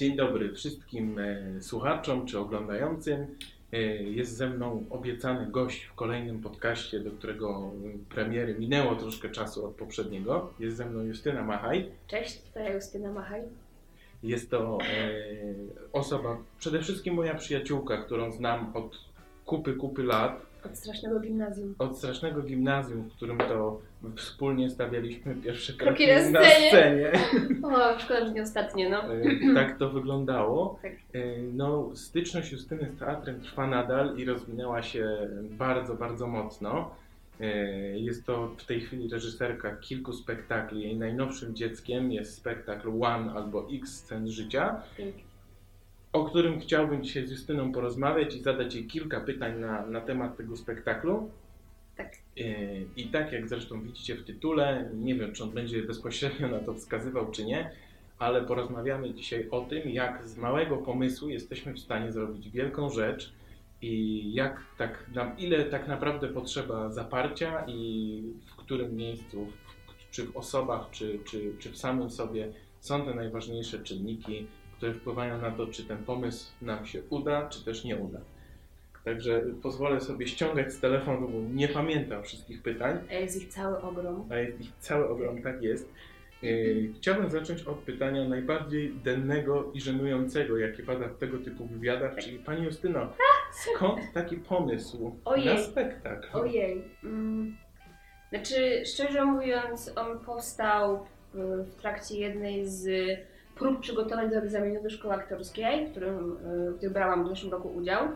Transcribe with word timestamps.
Dzień 0.00 0.16
dobry 0.16 0.52
wszystkim 0.52 1.18
e, 1.18 1.62
słuchaczom 1.62 2.26
czy 2.26 2.38
oglądającym. 2.38 3.26
E, 3.72 3.78
Jest 3.92 4.36
ze 4.36 4.50
mną 4.50 4.84
obiecany 4.90 5.46
gość 5.50 5.84
w 5.84 5.94
kolejnym 5.94 6.40
podcaście, 6.40 7.00
do 7.00 7.10
którego 7.10 7.70
premiery 8.08 8.54
minęło 8.58 8.96
troszkę 8.96 9.28
czasu 9.28 9.66
od 9.66 9.74
poprzedniego. 9.74 10.52
Jest 10.58 10.76
ze 10.76 10.86
mną 10.86 11.02
Justyna 11.02 11.42
Machaj. 11.44 11.90
Cześć, 12.06 12.42
to 12.54 12.60
ja 12.60 12.72
Justyna 12.74 13.12
Machaj. 13.12 13.42
Jest 14.22 14.50
to 14.50 14.78
e, 14.80 15.14
osoba, 15.92 16.36
przede 16.58 16.80
wszystkim 16.82 17.14
moja 17.14 17.34
przyjaciółka, 17.34 17.96
którą 17.96 18.32
znam 18.32 18.76
od 18.76 18.98
kupy, 19.44 19.74
kupy 19.74 20.02
lat. 20.02 20.49
Od 20.64 20.76
strasznego 20.78 21.20
gimnazjum. 21.20 21.74
Od 21.78 21.98
strasznego 21.98 22.42
gimnazjum, 22.42 23.02
w 23.02 23.12
którym 23.12 23.38
to 23.38 23.80
wspólnie 24.16 24.70
stawialiśmy 24.70 25.34
pierwsze 25.34 25.72
Kroki 25.72 26.06
kroki 26.06 26.32
na 26.32 26.40
scenie. 26.40 26.68
scenie. 26.70 27.12
O, 27.62 27.98
szkoda, 27.98 28.26
że 28.26 28.32
nie 28.32 28.42
ostatnie, 28.42 28.88
no. 28.90 29.02
E, 29.14 29.54
Tak 29.54 29.78
to 29.78 29.90
wyglądało. 29.90 30.78
Tak. 30.82 30.92
E, 30.92 31.18
No, 31.52 31.90
styczność 31.94 32.52
Justyny 32.52 32.90
z 32.96 32.98
teatrem 32.98 33.40
trwa 33.40 33.66
nadal 33.66 34.16
i 34.18 34.24
rozwinęła 34.24 34.82
się 34.82 35.08
bardzo, 35.42 35.94
bardzo 35.94 36.26
mocno. 36.26 36.90
E, 37.40 37.46
Jest 37.98 38.26
to 38.26 38.48
w 38.58 38.64
tej 38.64 38.80
chwili 38.80 39.08
reżyserka 39.10 39.76
kilku 39.76 40.12
spektakli. 40.12 40.82
Jej 40.82 40.96
najnowszym 40.96 41.54
dzieckiem 41.54 42.12
jest 42.12 42.34
spektakl 42.36 42.88
One 43.02 43.32
albo 43.32 43.66
X 43.72 43.90
scen 43.94 44.28
życia, 44.30 44.82
Pięknie. 44.96 45.22
O 46.12 46.24
którym 46.24 46.60
chciałbym 46.60 47.04
dzisiaj 47.04 47.26
z 47.26 47.30
Justyną 47.30 47.72
porozmawiać 47.72 48.34
i 48.34 48.42
zadać 48.42 48.74
jej 48.74 48.86
kilka 48.86 49.20
pytań 49.20 49.60
na, 49.60 49.86
na 49.86 50.00
temat 50.00 50.36
tego 50.36 50.56
spektaklu. 50.56 51.30
Tak. 51.96 52.12
E, 52.38 52.44
I 52.96 53.06
tak 53.06 53.32
jak 53.32 53.48
zresztą 53.48 53.82
widzicie 53.82 54.14
w 54.14 54.24
tytule, 54.24 54.90
nie 54.94 55.14
wiem 55.14 55.32
czy 55.32 55.42
on 55.42 55.50
będzie 55.50 55.82
bezpośrednio 55.82 56.48
na 56.48 56.58
to 56.58 56.74
wskazywał 56.74 57.30
czy 57.30 57.44
nie, 57.44 57.70
ale 58.18 58.42
porozmawiamy 58.42 59.14
dzisiaj 59.14 59.48
o 59.50 59.60
tym, 59.60 59.90
jak 59.90 60.28
z 60.28 60.36
małego 60.36 60.76
pomysłu 60.76 61.28
jesteśmy 61.28 61.72
w 61.72 61.78
stanie 61.78 62.12
zrobić 62.12 62.50
wielką 62.50 62.90
rzecz 62.90 63.32
i 63.82 64.34
jak 64.34 64.60
tak, 64.78 65.10
ile 65.38 65.64
tak 65.64 65.88
naprawdę 65.88 66.28
potrzeba 66.28 66.90
zaparcia 66.92 67.64
i 67.66 68.22
w 68.46 68.56
którym 68.56 68.96
miejscu, 68.96 69.46
w, 69.46 70.10
czy 70.10 70.24
w 70.24 70.36
osobach, 70.36 70.90
czy, 70.90 71.18
czy, 71.24 71.54
czy 71.58 71.70
w 71.70 71.76
samym 71.76 72.10
sobie 72.10 72.52
są 72.80 73.04
te 73.04 73.14
najważniejsze 73.14 73.78
czynniki, 73.78 74.46
które 74.80 74.94
wpływają 74.94 75.38
na 75.40 75.50
to, 75.50 75.66
czy 75.66 75.84
ten 75.84 75.98
pomysł 75.98 76.50
nam 76.62 76.86
się 76.86 77.02
uda, 77.10 77.48
czy 77.48 77.64
też 77.64 77.84
nie 77.84 77.96
uda. 77.96 78.20
Także 79.04 79.42
pozwolę 79.62 80.00
sobie 80.00 80.26
ściągać 80.28 80.72
z 80.72 80.80
telefonu, 80.80 81.28
bo 81.28 81.38
nie 81.54 81.68
pamiętam 81.68 82.22
wszystkich 82.22 82.62
pytań, 82.62 82.98
A 83.10 83.14
jest 83.14 83.42
ich 83.42 83.48
cały 83.48 83.80
ogrom. 83.82 84.28
a 84.30 84.36
jest 84.36 84.60
ich 84.60 84.72
cały 84.78 85.08
ogrom, 85.08 85.42
tak 85.42 85.62
jest. 85.62 85.92
Yy, 86.42 86.90
Chciałbym 86.96 87.30
zacząć 87.30 87.62
od 87.62 87.76
pytania 87.78 88.28
najbardziej 88.28 88.94
dennego 89.04 89.70
i 89.74 89.80
żenującego, 89.80 90.58
jakie 90.58 90.82
pada 90.82 91.08
w 91.08 91.18
tego 91.18 91.38
typu 91.38 91.66
wywiadach, 91.66 92.16
czyli 92.16 92.38
Pani 92.38 92.64
Justyno, 92.64 93.12
skąd 93.52 94.00
taki 94.14 94.36
pomysł 94.36 95.16
Ojej. 95.24 95.46
na 95.46 95.58
spektakl? 95.62 96.28
Ojej. 96.38 96.84
Mm. 97.04 97.56
Znaczy, 98.30 98.82
szczerze 98.86 99.24
mówiąc, 99.24 99.92
on 99.96 100.18
powstał 100.18 101.06
w 101.34 101.74
trakcie 101.80 102.18
jednej 102.18 102.66
z 102.68 102.86
prób 103.60 103.80
przygotowań 103.80 104.30
do 104.30 104.36
egzaminu 104.36 104.82
do 104.82 104.90
szkoły 104.90 105.14
aktorskiej, 105.14 105.86
w 105.86 105.90
którym, 105.90 106.36
y, 106.68 106.70
w 106.70 106.76
którym 106.76 106.92
brałam 106.92 107.24
w 107.24 107.28
zeszłym 107.28 107.52
roku 107.52 107.68
udział. 107.68 108.08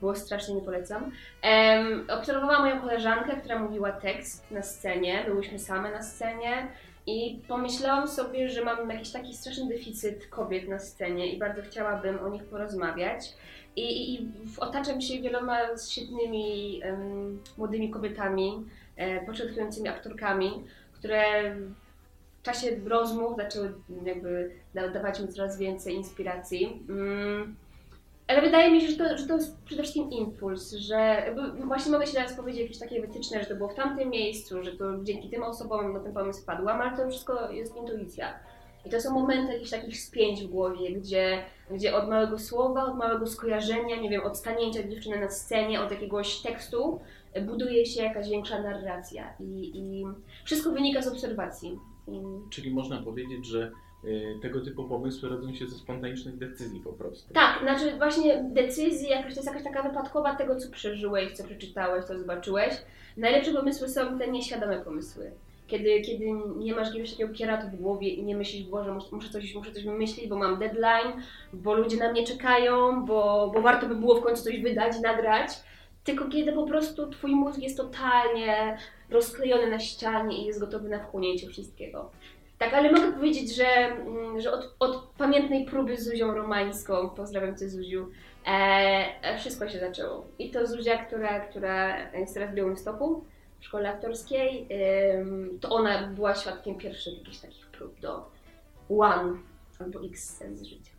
Było 0.00 0.14
strasznie, 0.14 0.54
nie 0.54 0.60
polecam. 0.60 1.10
Em, 1.42 2.04
obserwowałam 2.10 2.62
moją 2.62 2.80
koleżankę, 2.80 3.36
która 3.36 3.58
mówiła 3.58 3.92
tekst 3.92 4.50
na 4.50 4.62
scenie, 4.62 5.24
byłyśmy 5.26 5.58
same 5.58 5.92
na 5.92 6.02
scenie 6.02 6.68
i 7.06 7.40
pomyślałam 7.48 8.08
sobie, 8.08 8.48
że 8.48 8.64
mam 8.64 8.90
jakiś 8.90 9.10
taki 9.10 9.34
straszny 9.34 9.68
deficyt 9.68 10.26
kobiet 10.26 10.68
na 10.68 10.78
scenie 10.78 11.32
i 11.32 11.38
bardzo 11.38 11.62
chciałabym 11.62 12.18
o 12.20 12.28
nich 12.28 12.44
porozmawiać. 12.44 13.34
I, 13.76 13.82
i, 13.82 14.22
i 14.22 14.28
otaczam 14.58 15.00
się 15.00 15.22
wieloma 15.22 15.58
świetnymi 15.90 16.80
em, 16.82 17.42
młodymi 17.58 17.90
kobietami, 17.90 18.64
e, 18.96 19.26
początkującymi 19.26 19.88
aktorkami, 19.88 20.64
które 20.92 21.54
czasie 22.52 22.76
rozmów 22.86 23.36
zaczęły 23.36 23.74
jakby 24.04 24.50
da, 24.74 24.88
dawać 24.88 25.20
mi 25.20 25.28
coraz 25.28 25.58
więcej 25.58 25.94
inspiracji. 25.94 26.86
Mm. 26.88 27.56
Ale 28.28 28.42
wydaje 28.42 28.70
mi 28.70 28.80
się, 28.80 28.88
że 28.88 28.96
to, 28.96 29.18
że 29.18 29.26
to 29.26 29.34
jest 29.34 29.62
przede 29.64 29.82
wszystkim 29.82 30.10
impuls, 30.10 30.72
że 30.72 31.22
właśnie 31.64 31.92
mogę 31.92 32.06
się 32.06 32.12
teraz 32.12 32.34
powiedzieć 32.34 32.62
jakieś 32.62 32.78
takie 32.78 33.00
wytyczne, 33.00 33.40
że 33.40 33.46
to 33.46 33.56
było 33.56 33.68
w 33.68 33.74
tamtym 33.74 34.10
miejscu, 34.10 34.64
że 34.64 34.72
to 34.72 34.84
dzięki 35.02 35.30
tym 35.30 35.42
osobom 35.42 35.92
na 35.92 36.00
ten 36.00 36.12
pomysł 36.12 36.42
wpadłam, 36.42 36.80
ale 36.80 36.96
to 36.96 37.08
wszystko 37.10 37.50
jest 37.50 37.76
intuicja. 37.76 38.34
I 38.84 38.90
to 38.90 39.00
są 39.00 39.14
momenty 39.14 39.52
jakichś 39.52 39.70
takich 39.70 40.00
spięć 40.00 40.42
w 40.42 40.46
głowie, 40.46 40.92
gdzie, 40.92 41.42
gdzie 41.70 41.96
od 41.96 42.08
małego 42.08 42.38
słowa, 42.38 42.84
od 42.84 42.96
małego 42.96 43.26
skojarzenia, 43.26 43.96
nie 43.96 44.10
wiem, 44.10 44.22
od 44.22 44.38
stanięcia 44.38 44.88
dziewczyny 44.88 45.20
na 45.20 45.30
scenie, 45.30 45.80
od 45.80 45.90
jakiegoś 45.90 46.40
tekstu, 46.40 47.00
buduje 47.46 47.86
się 47.86 48.02
jakaś 48.02 48.28
większa 48.28 48.62
narracja. 48.62 49.34
I, 49.40 49.70
i 49.74 50.06
wszystko 50.44 50.70
wynika 50.70 51.02
z 51.02 51.08
obserwacji. 51.08 51.78
I, 52.12 52.20
Czyli 52.50 52.70
można 52.70 53.02
powiedzieć, 53.02 53.46
że 53.46 53.70
y, 54.04 54.38
tego 54.42 54.60
typu 54.60 54.84
pomysły 54.84 55.28
rodzą 55.28 55.54
się 55.54 55.66
ze 55.66 55.76
spontanicznych 55.76 56.38
decyzji 56.38 56.80
po 56.80 56.92
prostu. 56.92 57.34
Tak, 57.34 57.62
znaczy 57.62 57.96
właśnie 57.98 58.44
decyzje, 58.44 59.08
jakaś, 59.10 59.34
to 59.34 59.40
jest 59.40 59.46
jakaś 59.46 59.64
taka 59.64 59.82
wypadkowa 59.82 60.36
tego, 60.36 60.56
co 60.56 60.70
przeżyłeś, 60.70 61.32
co 61.32 61.44
przeczytałeś, 61.44 62.04
co 62.04 62.18
zobaczyłeś. 62.18 62.74
Najlepsze 63.16 63.52
pomysły 63.52 63.88
są 63.88 64.18
te 64.18 64.28
nieświadome 64.30 64.78
pomysły. 64.80 65.30
Kiedy, 65.66 66.00
kiedy 66.00 66.24
nie 66.56 66.74
masz 66.74 66.86
jakiegoś 66.88 67.10
takiego 67.10 67.34
kieratu 67.34 67.66
w 67.68 67.76
głowie 67.80 68.08
i 68.08 68.22
nie 68.22 68.36
myślisz, 68.36 68.66
Boże, 68.66 68.90
mus- 68.94 69.12
muszę 69.12 69.28
coś, 69.28 69.54
muszę 69.54 69.72
coś 69.72 69.84
wymyślić, 69.84 70.28
bo 70.28 70.36
mam 70.36 70.58
deadline, 70.58 71.22
bo 71.52 71.74
ludzie 71.74 71.96
na 71.96 72.12
mnie 72.12 72.26
czekają, 72.26 73.04
bo, 73.06 73.50
bo 73.54 73.62
warto 73.62 73.86
by 73.88 73.96
było 73.96 74.14
w 74.14 74.22
końcu 74.22 74.44
coś 74.44 74.60
wydać, 74.62 75.00
nagrać. 75.00 75.50
Tylko 76.04 76.28
kiedy 76.28 76.52
po 76.52 76.66
prostu 76.66 77.10
twój 77.10 77.34
mózg 77.34 77.58
jest 77.62 77.76
totalnie 77.76 78.78
rozklejony 79.10 79.70
na 79.70 79.78
ścianie 79.78 80.42
i 80.42 80.46
jest 80.46 80.60
gotowy 80.60 80.88
na 80.88 80.98
wchłonięcie 80.98 81.48
wszystkiego. 81.48 82.10
Tak, 82.58 82.74
ale 82.74 82.92
mogę 82.92 83.12
powiedzieć, 83.12 83.56
że, 83.56 83.66
mm, 83.66 84.40
że 84.40 84.52
od, 84.52 84.74
od 84.78 85.08
pamiętnej 85.18 85.64
próby 85.64 85.96
z 85.96 86.04
Zuzią 86.04 86.34
Romańską, 86.34 87.10
pozdrawiam 87.10 87.56
Cię 87.56 87.68
Zuziu, 87.68 88.08
e, 88.46 88.50
e, 89.22 89.38
wszystko 89.38 89.68
się 89.68 89.80
zaczęło. 89.80 90.26
I 90.38 90.50
to 90.50 90.66
Zuzia, 90.66 91.04
która, 91.04 91.40
która 91.40 92.10
jest 92.12 92.34
teraz 92.34 92.50
w 92.50 92.54
Białymstoku, 92.54 93.24
w 93.60 93.64
szkole 93.64 93.88
aktorskiej, 93.88 94.68
ym, 95.18 95.58
to 95.60 95.70
ona 95.70 96.06
była 96.06 96.34
świadkiem 96.34 96.74
pierwszych 96.74 97.18
jakichś 97.18 97.38
takich 97.38 97.66
prób 97.66 98.00
do 98.00 98.30
One 98.88 99.38
albo 99.80 100.00
X 100.04 100.36
sens 100.36 100.62
życia. 100.62 100.97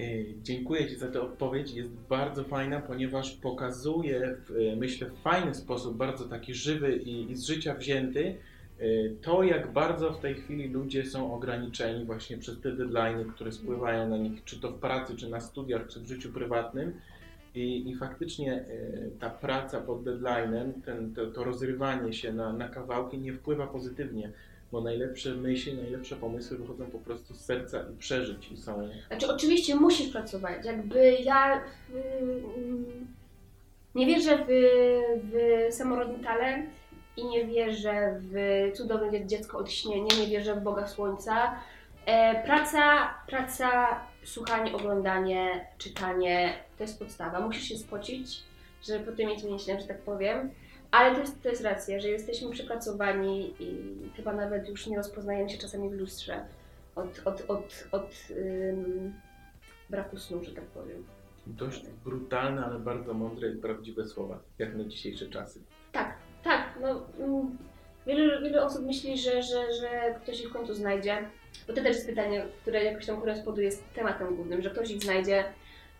Y, 0.00 0.34
Dziękuję 0.42 0.88
Ci 0.88 0.96
za 0.96 1.08
tę 1.08 1.22
odpowiedź. 1.22 1.70
Jest 1.70 1.90
bardzo 2.08 2.44
fajna, 2.44 2.80
ponieważ 2.80 3.30
pokazuje, 3.30 4.36
w, 4.46 4.50
y, 4.50 4.76
myślę, 4.76 5.10
w 5.10 5.22
fajny 5.22 5.54
sposób, 5.54 5.96
bardzo 5.96 6.24
taki 6.24 6.54
żywy 6.54 6.96
i, 6.96 7.30
i 7.30 7.36
z 7.36 7.44
życia 7.44 7.74
wzięty, 7.74 8.36
y, 8.80 9.16
to 9.22 9.42
jak 9.42 9.72
bardzo 9.72 10.12
w 10.12 10.20
tej 10.20 10.34
chwili 10.34 10.68
ludzie 10.68 11.06
są 11.06 11.34
ograniczeni 11.34 12.04
właśnie 12.04 12.38
przez 12.38 12.60
te 12.60 12.72
deadlines, 12.72 13.32
które 13.34 13.52
spływają 13.52 14.08
na 14.08 14.16
nich, 14.16 14.44
czy 14.44 14.60
to 14.60 14.72
w 14.72 14.78
pracy, 14.78 15.16
czy 15.16 15.30
na 15.30 15.40
studiach, 15.40 15.86
czy 15.88 16.00
w 16.00 16.06
życiu 16.06 16.32
prywatnym. 16.32 17.00
I, 17.54 17.90
i 17.90 17.96
faktycznie 17.96 18.64
ta 19.20 19.30
praca 19.30 19.80
pod 19.80 20.04
deadline'em, 20.04 20.72
to, 21.14 21.26
to 21.26 21.44
rozrywanie 21.44 22.12
się 22.12 22.32
na, 22.32 22.52
na 22.52 22.68
kawałki 22.68 23.18
nie 23.18 23.32
wpływa 23.32 23.66
pozytywnie, 23.66 24.32
bo 24.72 24.80
najlepsze 24.80 25.34
myśli, 25.34 25.74
najlepsze 25.74 26.16
pomysły 26.16 26.58
wychodzą 26.58 26.86
po 26.86 26.98
prostu 26.98 27.34
z 27.34 27.40
serca 27.40 27.84
i 27.94 27.96
przeżyć 27.96 28.52
i 28.52 28.56
są 28.56 28.88
Znaczy, 29.08 29.32
oczywiście 29.32 29.74
musisz 29.74 30.12
pracować. 30.12 30.66
Jakby 30.66 31.12
ja 31.12 31.62
mm, 31.94 33.06
nie 33.94 34.06
wierzę 34.06 34.38
w, 34.48 34.50
w 35.32 35.74
samorodny 35.74 36.24
talent 36.24 36.70
i 37.16 37.26
nie 37.26 37.46
wierzę 37.46 38.20
w 38.20 38.36
cudowne 38.76 39.26
dziecko 39.26 39.58
od 39.58 39.72
śnienia, 39.72 40.16
nie 40.20 40.26
wierzę 40.26 40.54
w 40.54 40.62
Boga 40.62 40.86
Słońca. 40.86 41.56
E, 42.06 42.42
praca, 42.44 43.14
praca, 43.26 44.00
słuchanie, 44.24 44.72
oglądanie, 44.72 45.66
czytanie 45.78 46.54
to 46.78 46.84
jest 46.84 46.98
podstawa. 46.98 47.40
Musisz 47.40 47.64
się 47.64 47.78
spocić, 47.78 48.42
żeby 48.86 49.04
potem 49.04 49.26
mieć 49.26 49.44
mięśnie, 49.44 49.80
że 49.80 49.86
tak 49.86 49.98
powiem. 49.98 50.50
Ale 50.92 51.14
to 51.14 51.20
jest, 51.20 51.42
to 51.42 51.48
jest 51.48 51.62
racja, 51.62 52.00
że 52.00 52.08
jesteśmy 52.08 52.50
przepracowani 52.50 53.54
i 53.60 54.10
chyba 54.16 54.32
nawet 54.32 54.68
już 54.68 54.86
nie 54.86 54.96
rozpoznajemy 54.96 55.50
się 55.50 55.58
czasami 55.58 55.90
w 55.90 55.92
lustrze 55.92 56.44
od, 56.94 57.22
od, 57.24 57.44
od, 57.48 57.88
od 57.92 58.28
ym, 58.30 59.12
braku 59.90 60.16
snu, 60.16 60.44
że 60.44 60.52
tak 60.52 60.64
powiem. 60.64 61.04
Dość 61.46 61.84
brutalne, 62.04 62.64
ale 62.64 62.78
bardzo 62.78 63.14
mądre 63.14 63.48
i 63.48 63.56
prawdziwe 63.56 64.04
słowa, 64.04 64.38
jak 64.58 64.74
na 64.74 64.84
dzisiejsze 64.84 65.26
czasy. 65.26 65.60
Tak, 65.92 66.14
tak, 66.44 66.78
no 66.80 67.02
mm, 67.18 67.58
wiele, 68.06 68.42
wiele 68.42 68.64
osób 68.64 68.86
myśli, 68.86 69.18
że, 69.18 69.42
że, 69.42 69.72
że 69.72 70.14
ktoś 70.22 70.40
ich 70.40 70.48
w 70.48 70.52
końcu 70.52 70.74
znajdzie, 70.74 71.18
bo 71.66 71.72
to 71.72 71.82
też 71.82 71.96
jest 71.96 72.06
pytanie, 72.06 72.46
które 72.62 72.84
jakoś 72.84 73.06
tam 73.06 73.20
koresponduje 73.20 73.72
z 73.72 73.82
tematem 73.94 74.36
głównym, 74.36 74.62
że 74.62 74.70
ktoś 74.70 74.90
ich 74.90 75.02
znajdzie, 75.02 75.44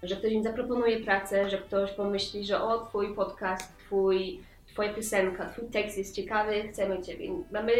że 0.02 0.16
ktoś 0.16 0.32
im 0.32 0.42
zaproponuje 0.42 1.00
pracę, 1.00 1.50
że 1.50 1.58
ktoś 1.58 1.92
pomyśli, 1.92 2.46
że 2.46 2.62
o, 2.62 2.86
twój 2.86 3.14
podcast, 3.14 3.78
twój, 3.78 4.40
twoja 4.72 4.94
piosenka, 4.94 5.48
twój 5.50 5.68
tekst 5.68 5.98
jest 5.98 6.16
ciekawy, 6.16 6.68
chcemy 6.68 7.02
ciebie. 7.02 7.28
Mamy, 7.52 7.72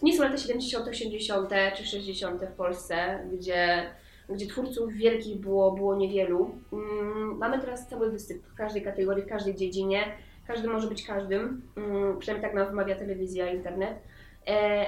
to 0.00 0.06
nie 0.06 0.16
są 0.16 0.22
lata 0.22 0.36
70., 0.36 0.88
80. 0.88 1.50
czy 1.76 1.86
60. 1.86 2.42
w 2.44 2.52
Polsce, 2.52 3.18
gdzie 3.32 3.90
gdzie 4.34 4.46
twórców 4.46 4.92
wielkich 4.92 5.40
było, 5.40 5.72
było 5.72 5.96
niewielu. 5.96 6.54
Mm, 6.72 7.38
Mamy 7.38 7.58
teraz 7.58 7.88
cały 7.88 8.10
wysyp 8.10 8.46
w 8.46 8.54
każdej 8.54 8.82
kategorii, 8.82 9.24
w 9.24 9.28
każdej 9.28 9.54
dziedzinie. 9.54 10.04
Każdy 10.46 10.68
może 10.68 10.88
być 10.88 11.06
każdym, 11.06 11.62
mm, 11.76 12.18
przynajmniej 12.18 12.50
tak 12.50 12.58
nam 12.58 12.68
wymawia 12.68 12.96
telewizja, 12.96 13.52
internet. 13.52 13.98
E, 14.46 14.86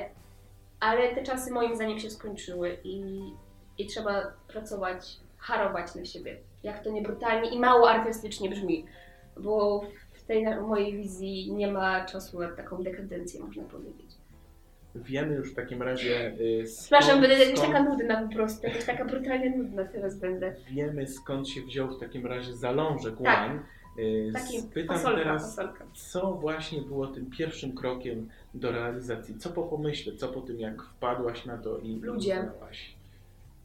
ale 0.80 1.14
te 1.14 1.22
czasy 1.22 1.52
moim 1.52 1.76
zdaniem 1.76 1.98
się 1.98 2.10
skończyły 2.10 2.78
i, 2.84 3.22
i 3.78 3.86
trzeba 3.86 4.32
pracować, 4.48 5.16
harować 5.38 5.94
na 5.94 6.04
siebie. 6.04 6.36
Jak 6.62 6.84
to 6.84 6.90
nie 6.90 7.02
brutalnie 7.02 7.50
i 7.50 7.58
mało 7.58 7.90
artystycznie 7.90 8.50
brzmi, 8.50 8.86
bo 9.36 9.84
w 10.24 10.26
tej 10.26 10.46
mojej 10.60 10.96
wizji 10.96 11.52
nie 11.52 11.72
ma 11.72 12.04
czasu 12.04 12.40
na 12.40 12.48
taką 12.48 12.82
dekadencję, 12.82 13.40
można 13.40 13.62
powiedzieć. 13.62 14.06
Wiemy 14.94 15.34
już 15.34 15.52
w 15.52 15.54
takim 15.54 15.82
razie. 15.82 16.26
y, 16.40 16.64
Przepraszam, 16.80 17.08
skąd- 17.08 17.20
będę 17.20 17.38
jakaś 17.44 17.58
skąd- 17.58 17.72
taka 17.72 17.84
nudna 17.84 18.22
po 18.28 18.34
prostu, 18.34 18.66
jakaś 18.66 18.84
taka 18.84 19.04
brutalnie 19.04 19.50
nudna 19.56 19.84
teraz 19.84 20.16
będę. 20.18 20.54
Wiemy 20.70 21.06
skąd 21.06 21.48
się 21.48 21.60
wziął 21.60 21.88
w 21.96 22.00
takim 22.00 22.26
razie 22.26 22.54
zalążek 22.56 23.14
Tak. 23.24 23.50
One. 23.50 23.60
Y, 23.98 24.30
Taki 24.32 24.60
Spytam 24.60 24.96
fasolka, 24.96 25.18
teraz, 25.22 25.56
fasolka. 25.56 25.84
co 25.94 26.32
właśnie 26.32 26.82
było 26.82 27.06
tym 27.06 27.30
pierwszym 27.30 27.74
krokiem 27.74 28.28
do 28.54 28.72
realizacji? 28.72 29.38
Co 29.38 29.50
po 29.50 29.62
pomyśle, 29.62 30.12
co 30.16 30.28
po 30.28 30.40
tym, 30.40 30.60
jak 30.60 30.82
wpadłaś 30.82 31.46
na 31.46 31.58
to 31.58 31.78
i 31.78 31.94
Ludzie. 32.00 32.40
uznałaś, 32.40 32.94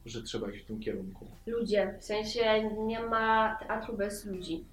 że 0.06 0.24
trzeba 0.24 0.51
iść 0.51 0.63
w 0.63 0.68
tym 0.68 0.80
kierunku? 0.80 1.25
Ludzie, 1.48 1.94
w 2.00 2.04
sensie 2.04 2.69
nie 2.88 3.00
ma 3.00 3.56
teatru 3.59 3.98
bez 3.98 4.25
ludzi. 4.25 4.63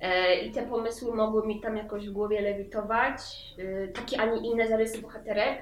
E, 0.00 0.34
I 0.40 0.52
te 0.52 0.62
pomysły 0.62 1.14
mogły 1.14 1.46
mi 1.46 1.60
tam 1.60 1.76
jakoś 1.76 2.08
w 2.08 2.12
głowie 2.12 2.40
lewitować, 2.40 3.20
e, 3.58 3.88
takie, 3.88 4.20
a 4.20 4.26
nie 4.26 4.50
inne 4.50 4.68
zarysy 4.68 5.02
bohaterek. 5.02 5.58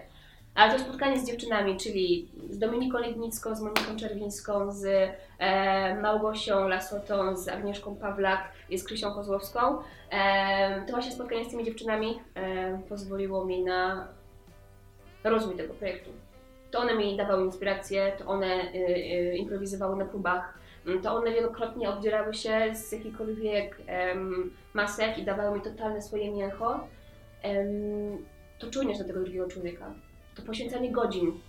Ale 0.55 0.73
to 0.73 0.79
spotkanie 0.79 1.21
z 1.21 1.27
dziewczynami, 1.27 1.77
czyli 1.77 2.29
z 2.51 2.59
Dominiką 2.59 2.99
Legnicką, 2.99 3.55
z 3.55 3.61
Moniką 3.61 3.97
Czerwińską, 3.97 4.73
z 4.73 5.11
e, 5.39 5.95
Małgosią 5.95 6.69
Lasotą, 6.69 7.37
z 7.37 7.49
Agnieszką 7.49 7.97
Pawlak 7.97 8.53
i 8.71 8.79
z 8.79 8.85
Krysią 8.85 9.15
Kozłowską, 9.15 9.79
to 10.87 10.93
właśnie 10.93 11.13
spotkanie 11.13 11.45
z 11.45 11.51
tymi 11.51 11.65
dziewczynami 11.65 12.21
pozwoliło 12.89 13.45
mi 13.45 13.65
na 13.65 14.09
rozwój 15.25 15.57
tego 15.57 15.75
projektu. 15.75 16.11
To 16.71 16.79
one 16.79 16.95
mi 16.95 17.17
dawały 17.17 17.45
inspirację, 17.45 18.13
to 18.19 18.27
one 18.27 18.57
improwizowały 19.37 19.97
na 19.97 20.05
próbach, 20.05 20.59
to 21.03 21.17
one 21.17 21.33
wielokrotnie 21.33 21.89
oddzielały 21.89 22.35
się 22.35 22.75
z 22.75 22.93
jakichkolwiek 22.93 23.77
em, 23.87 24.51
masek 24.75 25.19
i 25.19 25.25
dawały 25.25 25.57
mi 25.57 25.63
totalne 25.63 26.03
swoje 26.03 26.31
mięcho. 26.31 26.89
Em, 27.43 28.25
to 28.59 28.71
czujność 28.71 28.99
do 28.99 29.07
tego 29.07 29.21
drugiego 29.21 29.49
człowieka, 29.49 29.95
to 30.35 30.43
poświęcanie 30.43 30.93
godzin, 30.93 31.41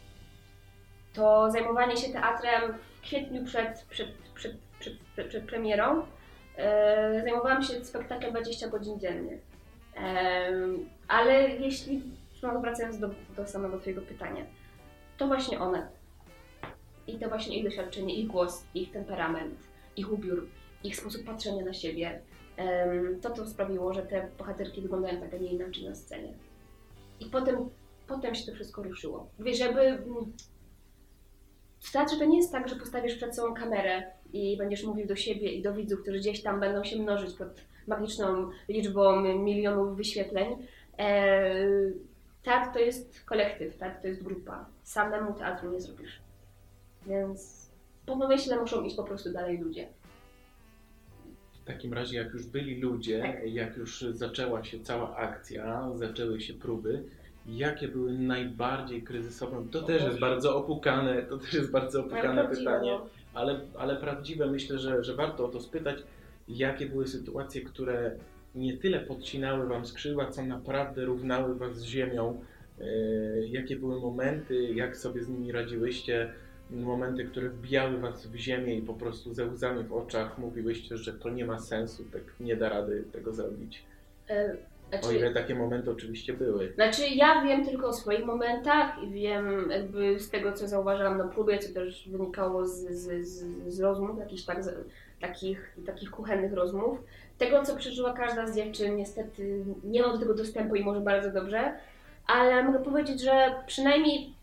to 1.14 1.52
zajmowanie 1.52 1.98
się 1.98 2.14
teatrem 2.14 2.74
w 2.74 3.02
kwietniu 3.02 3.46
przed, 3.46 3.86
przed, 3.90 4.08
przed, 4.36 4.58
przed, 4.80 4.94
przed, 5.14 5.28
przed 5.28 5.46
premierą. 5.46 6.06
E, 6.58 7.22
zajmowałam 7.22 7.64
się 7.64 7.86
spektaklem 7.86 8.32
20 8.32 8.70
godzin 8.70 9.00
dziennie. 9.00 9.38
Em, 9.96 10.90
ale 11.08 11.50
jeśli, 11.50 12.04
znowu 12.40 12.62
wracając 12.62 13.00
do, 13.00 13.10
do 13.38 13.48
samego 13.48 13.80
Twojego 13.80 14.02
pytania, 14.02 14.46
to 15.18 15.28
właśnie 15.28 15.60
one. 15.60 15.88
I 17.08 17.20
to 17.20 17.30
właśnie 17.30 17.58
ich 17.58 17.64
doświadczenie, 17.64 18.16
ich 18.16 18.28
głos, 18.28 18.64
ich 18.74 18.92
temperament, 18.92 19.56
ich 19.98 20.12
ubiór, 20.14 20.48
ich 20.84 20.96
sposób 20.96 21.24
patrzenia 21.26 21.66
na 21.66 21.74
siebie. 21.74 22.22
to 23.22 23.30
to 23.30 23.48
sprawiło, 23.48 23.94
że 23.94 24.02
te 24.02 24.28
bohaterki 24.38 24.82
wyglądają 24.82 25.20
tak, 25.22 25.34
a 25.34 25.38
nie 25.38 25.52
inaczej 25.52 25.84
na 25.90 25.96
scenie. 25.96 26.34
I 27.20 27.26
potem, 27.26 27.70
potem 28.08 28.36
się 28.36 28.46
to 28.46 28.52
wszystko 28.56 28.84
ruszyło. 28.84 29.28
Wiesz, 29.40 29.58
żeby... 29.58 29.82
mm, 29.82 30.34
W 31.80 31.92
teatrze 31.92 32.18
to 32.18 32.26
nie 32.26 32.38
jest 32.38 32.52
tak, 32.52 32.70
że 32.70 32.76
postawisz 32.76 33.16
przed 33.16 33.36
sobą 33.36 33.54
kamerę 33.54 34.04
i 34.34 34.58
będziesz 34.58 34.84
mówił 34.84 35.08
do 35.08 35.16
siebie 35.16 35.52
i 35.52 35.62
do 35.62 35.74
widzów, 35.74 36.02
którzy 36.02 36.20
gdzieś 36.20 36.42
tam 36.44 36.60
będą 36.60 36.84
się 36.84 36.96
mnożyć 36.98 37.34
pod 37.38 37.48
magiczną 37.88 38.50
liczbą 38.70 39.22
milionów 39.22 39.98
wyświetleń. 39.98 40.68
E, 41.00 41.56
teatr 42.44 42.74
to 42.74 42.80
jest 42.80 43.24
kolektyw, 43.26 43.78
teatr 43.78 44.02
to 44.02 44.08
jest 44.08 44.24
grupa. 44.24 44.66
Samemu 44.84 45.34
teatru 45.34 45.72
nie 45.72 45.82
zrobisz. 45.82 46.25
Więc 47.08 47.70
po 48.06 48.18
pomyśle 48.18 48.60
muszą 48.60 48.84
iść 48.84 48.96
po 48.96 49.04
prostu 49.04 49.34
dalej 49.34 49.58
ludzie. 49.58 49.88
W 51.64 51.68
takim 51.68 51.94
razie, 51.94 52.18
jak 52.18 52.34
już 52.34 52.46
byli 52.46 52.82
ludzie, 52.82 53.22
Tak. 53.22 53.54
jak 53.54 53.78
już 53.78 54.02
zaczęła 54.02 54.64
się 54.64 54.80
cała 54.80 55.16
akcja, 55.16 55.90
zaczęły 55.96 56.42
się 56.42 56.54
próby, 56.54 57.04
jakie 57.48 57.88
były 57.88 58.14
najbardziej 58.14 59.04
kryzysowe? 59.04 59.66
To 59.72 59.84
też 59.84 60.04
jest 60.04 60.20
bardzo 60.20 60.58
opukane, 60.58 61.22
to 61.22 61.38
też 61.38 61.54
jest 61.54 61.72
bardzo 61.72 62.00
opukane 62.00 62.48
pytanie. 62.48 62.92
no. 62.92 63.06
ale, 63.34 63.60
ale 63.78 63.96
prawdziwe 63.96 64.48
myślę, 64.48 64.80
że, 64.80 65.04
że 65.04 65.16
warto 65.16 65.46
o 65.46 65.48
to 65.48 65.62
spytać, 65.62 66.00
jakie 66.48 66.86
były 66.86 67.08
sytuacje, 67.08 67.62
które 67.62 68.12
nie 68.56 68.78
tyle 68.78 69.00
podcinały 69.00 69.68
wam 69.68 69.86
skrzydła, 69.86 70.32
co 70.32 70.44
naprawdę 70.44 71.06
równały 71.06 71.56
was 71.56 71.78
z 71.78 71.84
ziemią. 71.84 72.42
Yy, 72.80 73.48
jakie 73.50 73.76
były 73.76 74.00
momenty, 74.00 74.74
jak 74.74 74.98
sobie 74.98 75.24
z 75.24 75.30
nimi 75.30 75.52
radziłyście, 75.52 76.34
momenty, 76.70 77.26
które 77.26 77.50
wbijały 77.50 77.98
was 77.98 78.28
w 78.28 78.36
ziemię 78.36 78.76
i 78.76 78.82
po 78.82 78.94
prostu 78.94 79.34
ze 79.34 79.46
łzami 79.46 79.84
w 79.84 79.94
oczach 79.94 80.38
mówiłyście, 80.38 80.98
że 80.98 81.14
to 81.14 81.30
nie 81.30 81.46
ma 81.46 81.60
sensu, 81.60 82.04
tak 82.14 82.22
nie 82.40 82.56
da 82.56 82.70
rady 82.70 83.04
tego 83.12 83.34
zrobić. 83.34 83.84
E, 84.30 84.56
O 84.86 84.98
Znaczy, 84.98 85.16
ile 85.16 85.34
takie 85.34 85.56
momenty 85.56 85.92
oczywiście 85.92 86.34
były. 86.34 86.74
Znaczy 86.76 87.02
ja 87.08 87.42
wiem 87.44 87.66
tylko 87.66 87.88
o 87.88 87.94
swoich 87.94 88.26
momentach 88.26 89.04
i 89.04 89.12
wiem 89.12 89.70
jakby 89.70 90.20
z 90.20 90.30
tego, 90.30 90.54
co 90.54 90.68
zauważyłam 90.68 91.18
na 91.18 91.28
próbie, 91.28 91.60
co 91.60 91.74
też 91.74 92.10
wynikało 92.10 92.68
z, 92.68 92.72
z, 92.90 93.28
z, 93.28 93.46
z 93.74 93.80
rozmów, 93.80 94.20
jakichś 94.20 94.44
tak, 94.44 94.58
takich, 95.22 95.78
takich 95.86 96.12
kuchennych 96.12 96.54
rozmów. 96.54 97.04
Tego, 97.38 97.64
co 97.64 97.76
przeżyła 97.76 98.14
każda 98.14 98.48
z 98.48 98.56
dziewczyn, 98.56 98.96
niestety 98.96 99.64
nie 99.84 100.02
mam 100.02 100.12
do 100.12 100.18
tego 100.18 100.34
dostępu 100.34 100.76
i 100.76 100.84
może 100.84 101.02
bardzo 101.02 101.32
dobrze, 101.32 101.74
ale 102.28 102.64
mogę 102.64 102.80
powiedzieć, 102.80 103.22
że 103.22 103.56
przynajmniej 103.68 104.35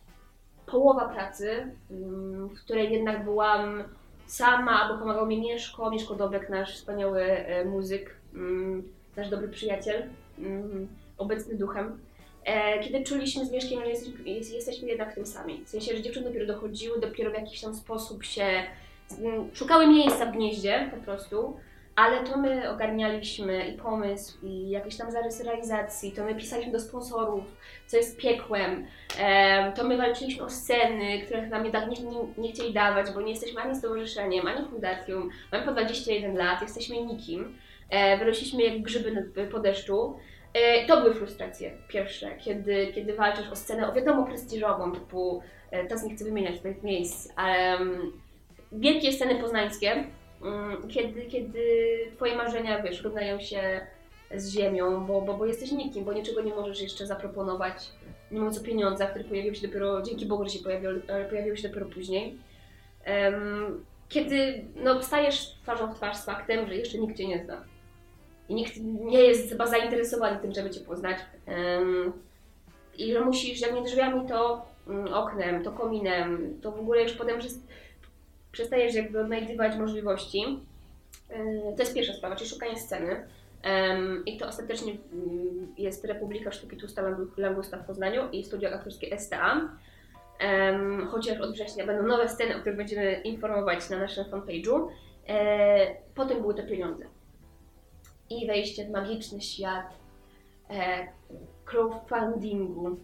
połowa 0.67 1.09
pracy, 1.09 1.67
ym, 1.91 2.49
w 2.49 2.61
której 2.61 2.93
jednak 2.93 3.25
byłam 3.25 3.85
sama, 4.27 4.83
albo 4.83 4.99
pomagał 4.99 5.27
mi 5.27 5.41
Mieszko, 5.41 5.91
Mieszko 5.91 6.15
Dobek, 6.15 6.51
nasz 6.51 6.75
wspaniały 6.75 7.23
e, 7.23 7.65
muzyk, 7.65 8.17
ym, 8.35 8.93
nasz 9.17 9.31
dobry 9.31 9.49
przyjaciel, 9.49 10.03
ym, 10.39 10.89
obecny 11.19 11.55
duchem, 11.55 11.99
e, 12.45 12.81
kiedy 12.81 13.05
czuliśmy 13.05 13.47
z 13.47 13.53
Mieszkiem, 13.53 13.81
że 13.81 13.89
jesteśmy, 13.89 14.25
jest, 14.25 14.55
jesteśmy 14.55 14.89
jednak 14.89 15.15
tym 15.15 15.27
sami. 15.27 15.65
W 15.65 15.69
sensie, 15.69 15.97
że 15.97 16.03
dziewczyny 16.03 16.27
dopiero 16.27 16.47
dochodziły, 16.47 17.01
dopiero 17.01 17.31
w 17.31 17.35
jakiś 17.35 17.61
tam 17.61 17.75
sposób 17.75 18.25
się 18.25 18.47
mm, 19.19 19.51
szukały 19.55 19.87
miejsca 19.87 20.27
w 20.27 20.33
gnieździe 20.33 20.91
po 20.95 21.05
prostu, 21.05 21.57
ale 21.97 22.25
to 22.25 22.37
my 22.37 22.71
ogarnialiśmy 22.71 23.67
i 23.67 23.73
pomysł, 23.73 24.47
i 24.47 24.71
jakieś 24.71 24.97
tam 24.97 25.11
zarysy 25.11 25.45
realizacji, 25.45 26.13
to 26.13 26.25
my 26.25 26.35
pisaliśmy 26.35 26.73
do 26.73 26.81
sponsorów, 26.81 27.45
co 27.87 27.97
jest 27.97 28.19
piekłem, 28.19 28.87
to 29.75 29.85
my 29.85 29.97
walczyliśmy 29.97 30.45
o 30.45 30.51
sceny, 30.51 31.23
których 31.27 31.49
nam 31.49 31.65
nie, 31.65 31.71
nie, 31.71 32.11
nie, 32.39 32.53
chcieli 32.53 32.73
dawać, 32.73 33.11
bo 33.15 33.21
nie 33.21 33.31
jesteśmy 33.31 33.61
ani 33.61 33.77
stowarzyszeniem, 33.77 34.47
ani 34.47 34.69
fundacją, 34.69 35.29
mamy 35.53 35.65
po 35.65 35.73
21 35.73 36.37
lat, 36.37 36.63
jesteśmy 36.63 37.03
nikim, 37.05 37.59
e, 37.91 38.19
wyrośliśmy 38.19 38.63
jak 38.63 38.83
grzyby 38.83 39.31
po 39.53 39.59
deszczu, 39.59 40.17
E, 40.55 40.87
To 40.87 41.01
były 41.01 41.15
frustracje 41.15 41.71
pierwsze, 41.89 42.37
kiedy, 42.39 42.93
kiedy 42.95 43.15
walczysz 43.15 43.49
o 43.49 43.57
scenę, 43.57 43.89
o 43.89 43.93
wiadomo 43.93 44.27
prestiżową, 44.27 44.93
typu, 44.93 45.43
teraz 45.71 46.05
nie 46.05 46.15
chcę 46.15 46.25
wymieniać 46.25 46.61
tych 46.61 46.83
miejsc, 46.83 47.33
ale 47.37 47.79
um, 47.79 48.13
wielkie 48.73 49.13
sceny 49.13 49.35
poznańskie, 49.35 49.93
mm, 49.93 50.11
kiedy, 50.89 51.23
kiedy 51.23 51.65
twoje 52.17 52.37
marzenia, 52.37 52.83
wiesz, 52.83 53.03
równają 53.03 53.41
się 53.41 53.87
z 54.35 54.51
ziemią, 54.51 55.07
bo, 55.07 55.21
bo, 55.21 55.35
bo 55.35 55.47
jesteś 55.47 55.73
nikim, 55.73 56.05
bo 56.05 56.13
niczego 56.13 56.43
nie 56.43 56.55
możesz 56.55 56.83
jeszcze 56.83 57.07
zaproponować, 57.07 57.91
nie 58.31 58.39
mówiąc 58.39 58.59
o 58.59 58.65
pieniądzach, 58.65 59.11
które 59.11 59.25
pojawiły 59.25 59.55
się 59.55 59.67
dopiero, 59.67 60.03
dzięki 60.03 60.27
Bogu, 60.27 60.45
że 60.45 60.51
się 60.51 60.65
pojawiły, 60.65 61.03
ale 61.09 61.25
pojawiły 61.25 61.57
się 61.57 61.69
dopiero 61.69 61.87
później. 61.87 62.39
Em, 63.05 63.85
kiedy 64.09 64.65
no, 64.77 65.03
stajesz 65.03 65.55
twarzą 65.63 65.93
w 65.93 65.97
twarz 65.97 66.17
z 66.17 66.25
faktem, 66.25 66.67
że 66.67 66.77
jeszcze 66.77 66.99
nikt 66.99 67.17
Cię 67.17 67.29
nie 67.29 67.45
zna 67.45 67.65
i 68.49 68.55
nikt 68.55 68.77
nie 68.83 69.21
jest 69.21 69.51
chyba 69.51 69.67
zainteresowany 69.67 70.39
tym, 70.41 70.53
żeby 70.53 70.71
Cię 70.71 70.81
poznać. 70.81 71.19
Ym, 71.81 72.13
I 72.99 73.13
że 73.13 73.21
musisz, 73.21 73.61
jak 73.61 73.75
nie 73.75 73.83
drzwiami, 73.83 74.29
to 74.29 74.67
mm, 74.89 75.15
oknem, 75.15 75.65
to 75.65 75.73
kominem, 75.73 76.59
to 76.63 76.73
w 76.73 76.81
ogóle 76.81 77.03
już 77.03 77.13
potem 77.13 77.41
przes- 77.41 77.67
przestajesz 78.53 78.95
jakby 78.95 79.21
odnajdywać 79.21 79.77
możliwości. 79.77 80.41
Yy, 81.31 81.37
To 81.77 81.83
jest 81.83 81.95
pierwsza 81.95 82.13
sprawa, 82.13 82.37
czyli 82.37 82.51
szukanie 82.51 82.77
sceny. 82.79 83.27
I 84.27 84.37
to 84.39 84.47
ostatecznie 84.49 84.93
mm, 85.13 85.75
jest 85.79 86.05
Republika 86.05 86.53
Sztuki 86.53 86.77
Tusta 86.77 87.03
Langu- 87.03 87.39
Langusta 87.39 87.77
w 87.79 87.87
Poznaniu 87.87 88.31
i 88.33 88.45
studio 88.45 88.71
aktorskie 88.71 89.19
STA. 89.19 89.69
Chociaż 91.11 91.41
od 91.41 91.53
września 91.53 91.87
będą 91.87 92.03
nowe 92.07 92.29
sceny, 92.29 92.57
o 92.57 92.61
których 92.61 92.77
będziemy 92.77 93.13
informować 93.25 93.91
na 93.91 93.99
naszym 93.99 94.25
fanpage'u. 94.25 94.89
E, 95.29 95.97
Potem 96.15 96.41
były 96.41 96.55
te 96.55 96.63
pieniądze 96.63 97.05
i 98.31 98.47
wejście 98.47 98.85
w 98.85 98.91
magiczny 98.91 99.41
świat 99.41 99.87
e, 100.71 101.07
crowdfundingu, 101.65 102.97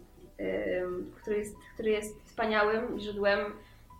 który, 1.23 1.38
jest, 1.38 1.57
który 1.75 1.90
jest 1.90 2.23
wspaniałym 2.25 2.99
źródłem 3.00 3.38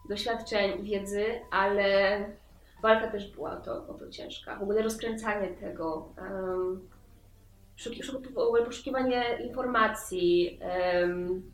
doświadczeń, 0.09 0.83
wiedzy, 0.83 1.25
ale 1.51 2.19
walka 2.83 3.11
też 3.11 3.33
była 3.33 3.57
to, 3.57 3.73
o 3.89 3.95
to 3.95 4.11
ciężka. 4.11 4.57
W 4.57 4.63
ogóle 4.63 4.83
rozkręcanie 4.83 5.49
tego, 5.49 6.13
um, 6.19 6.89
szuki, 7.77 8.03
w 8.35 8.39
ogóle 8.39 8.65
poszukiwanie 8.65 9.39
informacji, 9.45 10.61
um, 11.01 11.53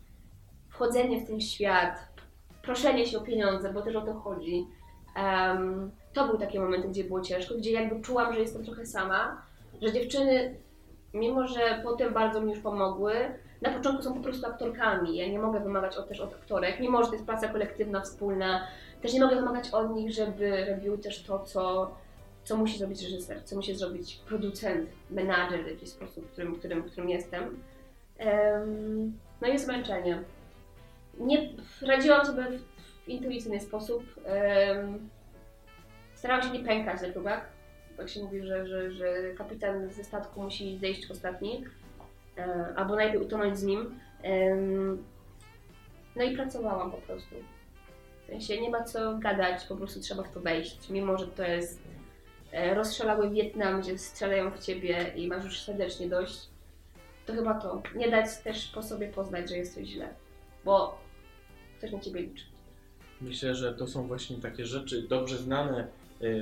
wchodzenie 0.68 1.20
w 1.20 1.26
ten 1.26 1.40
świat, 1.40 2.08
proszenie 2.62 3.06
się 3.06 3.18
o 3.18 3.20
pieniądze, 3.20 3.72
bo 3.72 3.82
też 3.82 3.96
o 3.96 4.00
to 4.00 4.14
chodzi. 4.14 4.66
Um, 5.16 5.90
to 6.12 6.26
były 6.26 6.38
takie 6.38 6.60
momenty, 6.60 6.88
gdzie 6.88 7.04
było 7.04 7.20
ciężko, 7.20 7.54
gdzie 7.54 7.72
jakby 7.72 8.00
czułam, 8.00 8.34
że 8.34 8.40
jestem 8.40 8.64
trochę 8.64 8.86
sama, 8.86 9.42
że 9.82 9.92
dziewczyny, 9.92 10.54
mimo 11.14 11.48
że 11.48 11.80
potem 11.82 12.14
bardzo 12.14 12.40
mi 12.40 12.50
już 12.50 12.60
pomogły, 12.60 13.14
na 13.62 13.70
początku 13.70 14.02
są 14.02 14.14
po 14.14 14.20
prostu 14.20 14.46
aktorkami. 14.46 15.16
Ja 15.16 15.28
nie 15.28 15.38
mogę 15.38 15.60
wymagać 15.60 15.96
od, 15.96 16.08
też 16.08 16.20
od 16.20 16.34
aktorek, 16.34 16.80
mimo 16.80 17.02
że 17.02 17.06
to 17.06 17.14
jest 17.14 17.26
praca 17.26 17.48
kolektywna, 17.48 18.00
wspólna. 18.00 18.66
Też 19.02 19.14
nie 19.14 19.20
mogę 19.20 19.36
wymagać 19.36 19.70
od 19.70 19.94
nich, 19.94 20.12
żeby 20.12 20.66
robiły 20.70 20.98
też 20.98 21.22
to, 21.22 21.38
co, 21.38 21.94
co 22.44 22.56
musi 22.56 22.78
zrobić 22.78 23.02
reżyser, 23.02 23.44
co 23.44 23.56
musi 23.56 23.74
zrobić 23.74 24.20
producent, 24.28 24.90
menadżer 25.10 25.64
w 25.64 25.68
jakiś 25.68 25.88
sposób, 25.88 26.26
w 26.26 26.32
którym, 26.32 26.54
którym, 26.54 26.82
którym 26.82 27.08
jestem. 27.08 27.62
Um, 28.18 29.18
no 29.40 29.48
i 29.48 29.58
zmęczenie. 29.58 30.22
Nie 31.18 31.48
radziłam 31.82 32.26
sobie 32.26 32.44
w 33.04 33.08
intuicyjny 33.08 33.60
sposób. 33.60 34.04
Um, 34.16 35.08
starałam 36.14 36.42
się 36.42 36.50
nie 36.50 36.64
pękać 36.64 37.02
na 37.02 37.08
próbach. 37.08 37.53
Tak 37.96 38.08
się 38.08 38.22
mówi, 38.22 38.46
że, 38.46 38.66
że, 38.66 38.92
że 38.92 39.34
kapitan 39.38 39.90
ze 39.90 40.04
statku 40.04 40.42
musi 40.42 40.78
zejść 40.78 41.10
ostatni, 41.10 41.64
e, 42.38 42.74
albo 42.76 42.96
najpierw 42.96 43.24
utonąć 43.24 43.58
z 43.58 43.62
nim. 43.62 44.00
No 46.16 46.24
i 46.24 46.36
pracowałam 46.36 46.90
po 46.90 46.96
prostu. 46.96 47.34
W 48.24 48.26
sensie 48.26 48.60
nie 48.60 48.70
ma 48.70 48.84
co 48.84 49.18
gadać, 49.18 49.64
po 49.66 49.76
prostu 49.76 50.00
trzeba 50.00 50.22
w 50.22 50.32
to 50.32 50.40
wejść. 50.40 50.90
Mimo, 50.90 51.18
że 51.18 51.26
to 51.26 51.42
jest 51.42 51.82
e, 52.52 52.74
rozstrzelały 52.74 53.30
Wietnam, 53.30 53.80
gdzie 53.80 53.98
strzelają 53.98 54.50
w 54.50 54.58
ciebie 54.58 55.12
i 55.16 55.28
masz 55.28 55.44
już 55.44 55.62
serdecznie 55.62 56.08
dość, 56.08 56.48
to 57.26 57.32
chyba 57.32 57.54
to. 57.54 57.82
Nie 57.94 58.10
dać 58.10 58.38
też 58.44 58.66
po 58.66 58.82
sobie 58.82 59.08
poznać, 59.08 59.48
że 59.48 59.56
jest 59.56 59.74
coś 59.74 59.86
źle, 59.86 60.08
bo 60.64 60.98
ktoś 61.78 61.92
na 61.92 62.00
ciebie 62.00 62.20
liczy. 62.20 62.44
Myślę, 63.20 63.54
że 63.54 63.74
to 63.74 63.86
są 63.86 64.06
właśnie 64.06 64.36
takie 64.36 64.66
rzeczy 64.66 65.02
dobrze 65.02 65.36
znane 65.38 65.88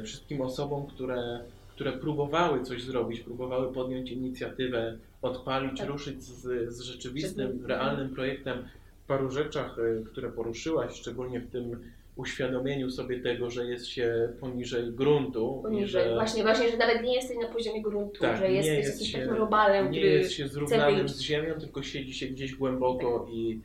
wszystkim 0.05 0.41
osobom, 0.41 0.87
które, 0.87 1.41
które 1.69 1.93
próbowały 1.93 2.65
coś 2.65 2.83
zrobić, 2.83 3.21
próbowały 3.21 3.73
podjąć 3.73 4.11
inicjatywę, 4.11 4.99
odpalić, 5.23 5.79
tak. 5.79 5.89
ruszyć 5.89 6.23
z, 6.23 6.75
z 6.75 6.81
rzeczywistym, 6.81 7.67
realnym 7.67 8.15
projektem 8.15 8.65
w 9.05 9.07
paru 9.07 9.31
rzeczach, 9.31 9.79
y, 9.79 10.05
które 10.05 10.31
poruszyłaś, 10.31 10.95
szczególnie 10.95 11.41
w 11.41 11.51
tym 11.51 11.81
uświadomieniu 12.17 12.91
sobie 12.91 13.21
tego, 13.21 13.51
że 13.51 13.67
jest 13.67 13.87
się 13.87 14.29
poniżej 14.41 14.93
gruntu. 14.93 15.61
Poniżej, 15.63 16.05
że, 16.05 16.15
właśnie, 16.15 16.43
właśnie, 16.43 16.71
że 16.71 16.77
nawet 16.77 17.03
nie 17.03 17.15
jesteś 17.15 17.37
na 17.37 17.49
poziomie 17.49 17.83
gruntu, 17.83 18.21
tak, 18.21 18.39
że 18.39 18.53
jesteś 18.53 18.77
jest 18.77 18.93
jakimś 18.93 19.13
takim 19.13 19.31
robalem, 19.31 19.91
Nie 19.91 20.01
jest 20.01 20.33
się 20.33 20.49
zrównanym 20.49 21.09
z 21.09 21.21
ziemią, 21.21 21.55
tylko 21.61 21.83
siedzi 21.83 22.15
się 22.15 22.27
gdzieś 22.27 22.55
głęboko 22.55 23.19
tak. 23.19 23.35
i 23.35 23.61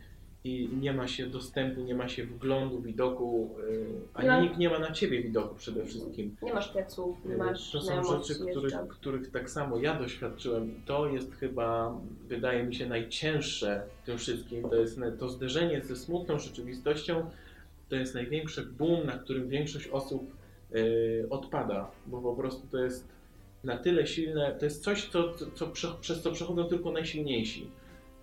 i 0.48 0.70
nie 0.82 0.94
ma 0.94 1.08
się 1.08 1.27
dostępu, 1.27 1.82
nie 1.82 1.96
ma 1.96 2.08
się 2.08 2.24
wglądu, 2.25 2.82
widoku, 2.82 3.50
yy, 3.70 3.88
ani 4.13 4.27
no. 4.27 4.42
nikt 4.42 4.58
nie 4.58 4.70
ma 4.70 4.80
na 4.80 4.92
ciebie 4.92 5.24
widoku 5.24 5.56
przede 5.56 5.86
wszystkim. 5.86 6.36
Nie 6.42 6.54
masz 6.54 6.68
pleców, 6.68 7.25
nie 7.25 7.34
y, 7.34 7.38
masz 7.38 7.72
To 7.72 7.82
są 7.82 8.04
rzeczy, 8.04 8.39
których, 8.51 8.74
których 8.89 9.32
tak 9.32 9.50
samo 9.50 9.77
ja 9.77 10.00
doświadczyłem 10.00 10.77
i 10.77 10.82
to 10.86 11.08
jest 11.08 11.36
chyba, 11.36 11.98
wydaje 12.27 12.63
mi 12.63 12.75
się, 12.75 12.86
najcięższe 12.88 13.84
w 14.04 14.06
tym 14.06 14.18
wszystkim. 14.18 14.70
To 14.70 14.75
jest 14.75 15.00
to 15.20 15.30
zderzenie 15.30 15.82
ze 15.82 15.96
smutną 15.96 16.39
rzeczywistością, 16.39 17.30
to 17.89 17.96
jest 17.96 18.16
największy 18.16 18.66
boom, 18.66 19.06
na 19.06 19.18
którym 19.18 19.50
większość 19.50 19.88
osób 19.88 20.36
yy, 20.72 21.27
odpada, 21.30 21.92
bo 22.06 22.22
po 22.22 22.36
prostu 22.36 22.68
to 22.72 22.77
jest 22.77 23.08
na 23.63 23.77
tyle 23.77 24.08
silne, 24.08 24.56
to 24.60 24.66
jest 24.66 24.84
coś, 24.84 25.10
co, 25.10 25.34
co, 25.34 25.72
co, 25.72 25.94
przez 26.01 26.22
co 26.22 26.32
przechodzą 26.32 26.63
tylko 26.63 26.92
najsilniejsi 26.92 27.72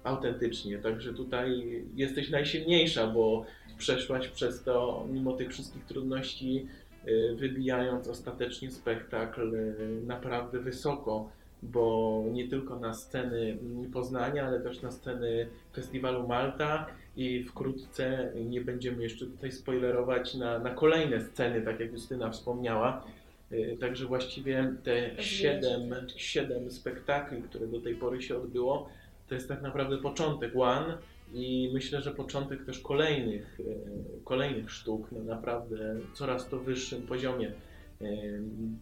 autentycznie. 0.04 0.78
Także 0.78 1.14
tutaj 1.14 1.82
jesteś 1.94 2.30
najsilniejsza, 2.30 3.06
bo 3.06 3.44
przeszłaś 3.78 4.28
przez 4.28 4.62
to, 4.62 5.06
mimo 5.10 5.32
tych 5.32 5.50
wszystkich 5.50 5.84
trudności, 5.84 6.66
y, 7.08 7.34
wybijając 7.36 8.08
ostatecznie 8.08 8.70
spektakl 8.70 9.54
y, 9.54 10.02
naprawdę 10.06 10.58
wysoko, 10.58 11.30
bo 11.62 12.24
nie 12.32 12.48
tylko 12.48 12.78
na 12.78 12.94
sceny 12.94 13.58
Poznania, 13.92 14.46
ale 14.46 14.60
też 14.60 14.82
na 14.82 14.90
sceny 14.90 15.46
Festiwalu 15.74 16.28
Malta 16.28 16.86
i 17.16 17.44
wkrótce 17.44 18.32
nie 18.44 18.60
będziemy 18.60 19.02
jeszcze 19.02 19.26
tutaj 19.26 19.52
spoilerować 19.52 20.34
na, 20.34 20.58
na 20.58 20.70
kolejne 20.70 21.20
sceny, 21.20 21.62
tak 21.62 21.80
jak 21.80 21.92
Justyna 21.92 22.30
wspomniała. 22.30 23.04
Y, 23.52 23.76
także 23.80 24.06
właściwie 24.06 24.74
te 24.82 25.22
siedem, 25.22 25.94
siedem 26.16 26.70
spektakli, 26.70 27.42
które 27.42 27.66
do 27.66 27.80
tej 27.80 27.94
pory 27.94 28.22
się 28.22 28.36
odbyło, 28.36 28.88
to 29.34 29.36
jest 29.36 29.48
tak 29.48 29.62
naprawdę 29.62 29.98
początek 29.98 30.56
One 30.56 30.98
i 31.32 31.70
myślę, 31.72 32.02
że 32.02 32.10
początek 32.10 32.64
też 32.64 32.78
kolejnych, 32.78 33.60
e, 33.60 34.24
kolejnych 34.24 34.70
sztuk 34.70 35.12
na 35.12 35.20
naprawdę 35.20 35.96
coraz 36.12 36.48
to 36.48 36.58
wyższym 36.58 37.02
poziomie. 37.02 37.52
E, 38.00 38.06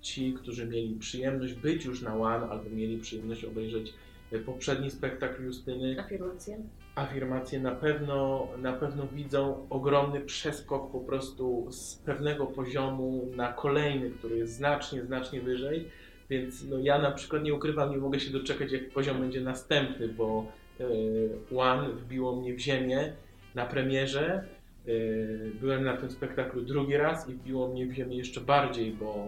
ci, 0.01 0.33
którzy 0.33 0.67
mieli 0.67 0.95
przyjemność 0.95 1.55
być 1.55 1.85
już 1.85 2.03
na 2.03 2.17
One 2.17 2.49
albo 2.49 2.71
mieli 2.71 2.99
przyjemność 2.99 3.45
obejrzeć 3.45 3.95
e, 4.33 4.39
poprzedni 4.39 4.91
spektakl 4.91 5.45
Justyny. 5.45 6.01
Afirmacje. 6.01 6.59
Afirmacje 6.95 7.61
na 7.61 7.75
pewno, 7.75 8.49
na 8.59 8.73
pewno 8.73 9.07
widzą 9.07 9.67
ogromny 9.71 10.21
przeskok 10.21 10.93
po 10.93 11.01
prostu 11.01 11.67
z 11.71 11.95
pewnego 11.95 12.47
poziomu 12.47 13.29
na 13.37 13.53
kolejny, 13.53 14.11
który 14.11 14.37
jest 14.37 14.55
znacznie, 14.55 15.03
znacznie 15.03 15.41
wyżej 15.41 15.89
więc 16.31 16.64
no, 16.71 16.79
ja 16.79 16.99
na 16.99 17.11
przykład 17.11 17.43
nie 17.43 17.55
ukrywam, 17.55 17.91
nie 17.91 17.97
mogę 17.97 18.21
się 18.21 18.31
doczekać, 18.31 18.73
jaki 18.73 18.85
poziom 18.85 19.21
będzie 19.21 19.41
następny, 19.41 20.09
bo 20.09 20.47
y, 20.81 21.57
One 21.57 21.88
wbiło 21.88 22.37
mnie 22.37 22.55
w 22.55 22.59
ziemię 22.59 23.12
na 23.55 23.67
premierze. 23.67 24.45
Y, 24.88 25.52
byłem 25.61 25.85
na 25.85 25.97
tym 25.97 26.11
spektaklu 26.11 26.62
drugi 26.62 26.97
raz 26.97 27.29
i 27.29 27.33
wbiło 27.33 27.69
mnie 27.69 27.87
w 27.87 27.93
ziemię 27.93 28.17
jeszcze 28.17 28.41
bardziej, 28.41 28.93
bo 28.93 29.26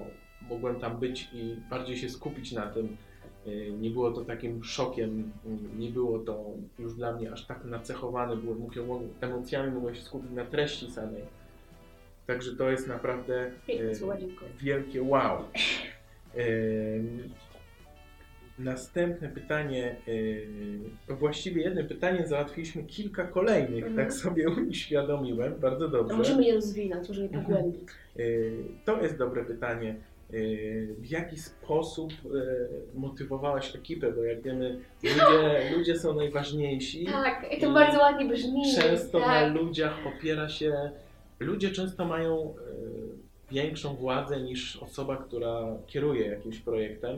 mogłem 0.48 0.80
tam 0.80 1.00
być 1.00 1.28
i 1.32 1.56
bardziej 1.70 1.96
się 1.96 2.08
skupić 2.08 2.52
na 2.52 2.66
tym. 2.66 2.96
Y, 3.46 3.72
nie 3.80 3.90
było 3.90 4.10
to 4.10 4.24
takim 4.24 4.64
szokiem, 4.64 5.32
nie 5.78 5.90
było 5.90 6.18
to 6.18 6.44
już 6.78 6.94
dla 6.94 7.12
mnie 7.12 7.32
aż 7.32 7.46
tak 7.46 7.64
nacechowane, 7.64 8.36
byłem 8.36 8.58
emocjami, 9.20 9.72
mogłem 9.72 9.94
się 9.94 10.02
skupić 10.02 10.30
na 10.30 10.44
treści 10.44 10.90
samej. 10.90 11.22
Także 12.26 12.56
to 12.56 12.70
jest 12.70 12.88
naprawdę 12.88 13.50
wielkie 14.60 15.02
wow. 15.02 15.44
Następne 18.58 19.28
pytanie, 19.28 19.96
właściwie 21.08 21.62
jednym 21.62 21.88
pytaniem 21.88 22.26
załatwiliśmy 22.26 22.82
kilka 22.82 23.24
kolejnych, 23.26 23.84
mhm. 23.84 23.96
tak 23.96 24.12
sobie 24.12 24.48
uświadomiłem, 24.70 25.54
bardzo 25.60 25.88
dobrze. 25.88 26.10
To 26.10 26.16
możemy 26.16 26.44
je 26.44 26.54
rozwinąć, 26.54 27.08
możemy 27.08 27.26
je 27.26 27.32
pogłębić. 27.32 27.82
To 28.84 29.02
jest 29.02 29.18
dobre 29.18 29.44
pytanie. 29.44 29.96
W 30.98 31.10
jaki 31.10 31.38
sposób 31.38 32.12
motywowałaś 32.94 33.76
ekipę? 33.76 34.12
Bo 34.12 34.24
jak 34.24 34.42
wiemy, 34.42 34.80
ludzie, 35.02 35.70
ludzie 35.76 35.98
są 35.98 36.14
najważniejsi. 36.14 37.06
Tak, 37.06 37.46
i 37.52 37.60
to 37.60 37.70
i 37.70 37.74
bardzo 37.74 37.98
ładnie 37.98 38.28
brzmi. 38.28 38.62
Często 38.74 39.20
tak. 39.20 39.28
na 39.28 39.60
ludziach 39.60 39.98
opiera 40.06 40.48
się. 40.48 40.90
Ludzie 41.40 41.70
często 41.70 42.04
mają 42.04 42.54
większą 43.54 43.96
władzę 43.96 44.40
niż 44.40 44.76
osoba, 44.76 45.16
która 45.16 45.66
kieruje 45.86 46.26
jakimś 46.26 46.60
projektem, 46.60 47.16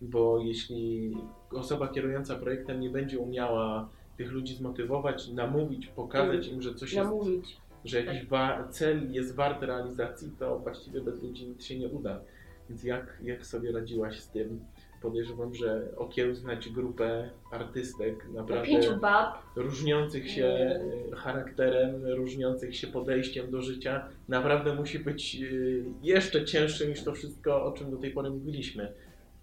bo 0.00 0.38
jeśli 0.38 1.16
osoba 1.50 1.88
kierująca 1.88 2.36
projektem 2.36 2.80
nie 2.80 2.90
będzie 2.90 3.18
umiała 3.18 3.88
tych 4.16 4.32
ludzi 4.32 4.54
zmotywować, 4.54 5.28
namówić, 5.28 5.86
pokazać 5.86 6.48
im, 6.48 6.62
że 6.62 6.74
coś 6.74 6.94
namówić. 6.94 7.50
jest, 7.50 7.60
że 7.84 8.04
jakiś 8.04 8.28
cel 8.70 9.12
jest 9.12 9.34
wart 9.34 9.62
realizacji, 9.62 10.30
to 10.38 10.58
właściwie 10.58 11.00
bez 11.00 11.22
ludzi 11.22 11.46
nic 11.46 11.64
się 11.64 11.78
nie 11.78 11.88
uda. 11.88 12.20
Więc 12.68 12.84
jak, 12.84 13.18
jak 13.22 13.46
sobie 13.46 13.72
radziłaś 13.72 14.20
z 14.20 14.28
tym? 14.28 14.60
Podejrzewam, 15.02 15.54
że 15.54 15.88
okiełznać 15.96 16.68
grupę 16.68 17.30
artystek 17.52 18.28
naprawdę 18.30 18.80
różniących 19.56 20.30
się 20.30 20.46
e, 20.46 21.16
charakterem, 21.16 22.06
różniących 22.06 22.76
się 22.76 22.86
podejściem 22.86 23.50
do 23.50 23.62
życia, 23.62 24.08
naprawdę 24.28 24.74
musi 24.74 24.98
być 24.98 25.34
e, 25.34 25.38
jeszcze 26.02 26.44
cięższe 26.44 26.86
niż 26.86 27.04
to 27.04 27.12
wszystko, 27.12 27.64
o 27.64 27.72
czym 27.72 27.90
do 27.90 27.96
tej 27.96 28.10
pory 28.10 28.30
mówiliśmy. 28.30 28.92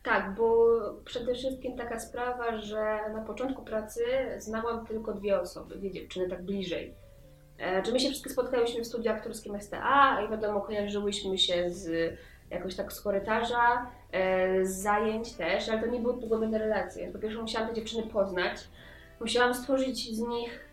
Tak, 0.03 0.35
bo 0.35 0.67
przede 1.05 1.35
wszystkim 1.35 1.77
taka 1.77 1.99
sprawa, 1.99 2.57
że 2.57 2.99
na 3.13 3.21
początku 3.21 3.63
pracy 3.63 4.01
znałam 4.37 4.85
tylko 4.85 5.13
dwie 5.13 5.39
osoby, 5.39 5.75
dwie 5.75 5.91
dziewczyny 5.91 6.29
tak 6.29 6.45
bliżej. 6.45 6.93
E, 7.57 7.83
czy 7.83 7.91
my 7.91 7.99
się 7.99 8.09
wszystkie 8.09 8.29
spotkałyśmy 8.29 8.81
w 8.81 8.87
studiu 8.87 9.11
aktorskim 9.11 9.61
STA 9.61 10.21
i 10.27 10.31
wiadomo, 10.31 10.61
kojarzyłyśmy 10.61 11.37
się 11.37 11.69
z 11.69 12.13
jakoś 12.51 12.75
tak 12.75 12.93
z 12.93 13.01
korytarza, 13.01 13.89
e, 14.11 14.65
z 14.65 14.75
zajęć 14.81 15.33
też, 15.33 15.69
ale 15.69 15.81
to 15.81 15.87
nie 15.87 15.99
były 15.99 16.21
pogłębione 16.21 16.57
relacje. 16.57 17.11
Po 17.11 17.19
pierwsze 17.19 17.41
musiałam 17.41 17.69
te 17.69 17.75
dziewczyny 17.75 18.03
poznać, 18.03 18.57
musiałam 19.19 19.53
stworzyć 19.53 20.15
z 20.15 20.19
nich 20.19 20.69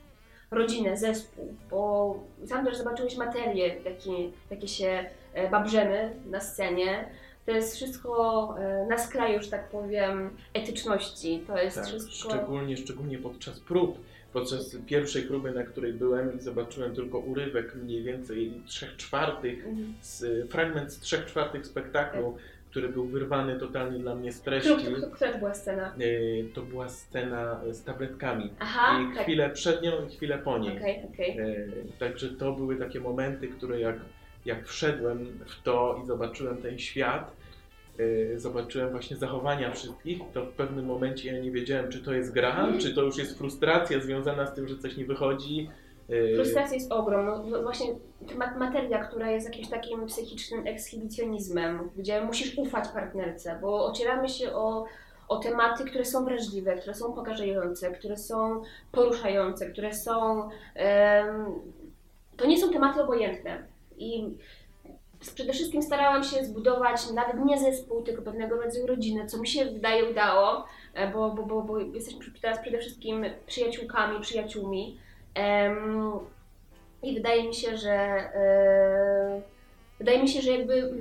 rodzinę, 0.51 0.97
zespół, 0.97 1.55
bo 1.71 2.15
sam 2.47 2.65
też 2.65 2.77
zobaczyłeś 2.77 3.17
materię, 3.17 3.69
jakie, 3.85 4.13
jakie 4.51 4.69
się 4.69 5.05
e, 5.35 5.51
babrzemy 5.51 6.13
na 6.27 6.41
scenie. 6.41 7.09
To 7.47 7.53
jest 7.53 7.77
wszystko 7.77 8.55
e, 8.59 8.87
na 8.87 8.99
skraju, 8.99 9.43
że 9.43 9.51
tak 9.51 9.69
powiem, 9.69 10.37
etyczności. 10.55 11.45
To 11.47 11.59
jest 11.59 11.77
Tak, 11.77 11.87
wszystko... 11.87 12.29
szczególnie, 12.29 12.77
szczególnie 12.77 13.19
podczas 13.19 13.61
prób. 13.61 13.99
Podczas 14.41 14.77
pierwszej 14.87 15.23
próby, 15.23 15.51
na 15.51 15.63
której 15.63 15.93
byłem 15.93 16.37
i 16.39 16.41
zobaczyłem 16.41 16.95
tylko 16.95 17.19
urywek 17.19 17.75
mniej 17.75 18.03
więcej 18.03 18.53
trzech 18.67 18.97
czwartych, 18.97 19.59
Mhm. 19.67 19.95
z, 20.01 20.51
fragment 20.51 20.93
z 20.93 21.01
trzech 21.01 21.27
czwartych 21.27 21.67
spektaklu, 21.67 22.37
który 22.71 22.89
był 22.89 23.05
wyrwany 23.07 23.59
totalnie 23.61 23.99
dla 23.99 24.15
mnie 24.15 24.33
z 24.33 24.41
treści. 24.41 24.71
Która 25.15 25.33
to 25.33 25.39
była 25.39 25.55
scena? 25.55 25.95
E, 25.99 26.55
To 26.55 26.63
była 26.63 26.89
scena 26.89 27.61
z 27.71 27.83
tabletkami. 27.85 28.51
Aha, 28.59 29.01
I 29.03 29.15
tak. 29.15 29.23
chwilę 29.25 29.51
przed 29.51 29.83
nią 29.83 29.93
i 30.07 30.17
chwilę 30.17 30.39
po 30.39 30.59
niej. 30.59 30.79
Okej, 30.79 31.03
okej. 31.15 31.39
E, 31.39 31.67
Także 31.99 32.29
to 32.29 32.53
były 32.53 32.77
takie 32.77 33.01
momenty, 33.01 33.49
które 33.49 33.81
jak, 33.81 33.97
jak 34.45 34.67
wszedłem 34.67 35.27
w 35.47 35.63
to 35.63 36.01
i 36.05 36.07
zobaczyłem 36.07 36.57
ten 36.57 36.79
świat, 36.79 37.37
zobaczyłem 38.37 38.91
właśnie 38.91 39.17
zachowania 39.17 39.71
wszystkich, 39.71 40.19
to 40.35 40.45
w 40.47 40.53
pewnym 40.53 40.87
momencie 40.87 41.33
ja 41.33 41.41
nie 41.41 41.51
wiedziałem, 41.51 41.91
czy 41.91 42.03
to 42.03 42.13
jest 42.13 42.33
gra, 42.33 42.69
czy 42.79 42.95
to 42.95 43.03
już 43.03 43.19
jest 43.19 43.39
frustracja 43.39 44.01
związana 44.01 44.47
z 44.47 44.55
tym, 44.55 44.69
że 44.69 44.79
coś 44.79 44.97
nie 44.97 45.05
wychodzi. 45.05 45.71
E, 46.09 46.35
Frustracja 46.35 46.75
jest 46.75 46.93
ogrom. 46.93 47.27
No, 47.27 47.45
no 47.47 47.63
właśnie 47.63 47.87
materia, 48.59 49.05
która 49.05 49.31
jest 49.31 49.47
jakimś 49.47 49.69
takim 49.69 50.07
psychicznym 50.07 50.67
ekshibicjonizmem, 50.67 51.91
gdzie 51.97 52.21
musisz 52.21 52.59
ufać 52.59 52.89
partnerce, 52.89 53.59
bo 53.63 53.87
ocieramy 53.87 54.29
się 54.29 54.53
o, 54.53 54.85
o 55.29 55.37
tematy, 55.39 55.85
które 55.85 56.05
są 56.05 56.25
wrażliwe, 56.25 56.77
które 56.77 56.95
są 56.95 57.13
pokażające, 57.13 57.91
które 57.91 58.17
są 58.17 58.63
poruszające, 58.93 59.71
które 59.71 59.95
są. 59.95 60.49
em, 60.75 61.47
to 62.37 62.47
nie 62.47 62.59
są 62.61 62.73
tematy 62.73 63.03
obojętne. 63.03 63.65
I 63.99 64.25
przede 65.21 65.53
wszystkim 65.53 65.83
starałam 65.83 66.25
się 66.25 66.45
zbudować 66.45 67.11
nawet 67.11 67.45
nie 67.45 67.59
zespół, 67.59 68.03
tylko 68.03 68.23
pewnego 68.23 68.57
rodzaju 68.63 68.87
rodzinę, 68.87 69.27
co 69.27 69.39
mi 69.39 69.49
się 69.49 69.65
wydaje 69.65 70.11
udało, 70.11 70.65
e, 70.95 71.11
bo, 71.11 71.31
bo, 71.31 71.43
bo, 71.43 71.63
bo 71.63 71.79
jesteśmy 71.79 72.21
teraz 72.43 72.61
przede 72.61 72.79
wszystkim 72.79 73.25
przyjaciółkami, 73.47 74.21
przyjaciółmi. 74.21 74.99
Em, 75.35 76.13
I 77.03 77.15
wydaje 77.15 77.49
mi 77.49 77.55
się, 77.55 77.77
że 77.77 77.93
e, 77.95 79.43
wydaje 79.99 80.23
mi 80.23 80.29
się, 80.29 80.41
że 80.41 80.51
jakby 80.51 80.93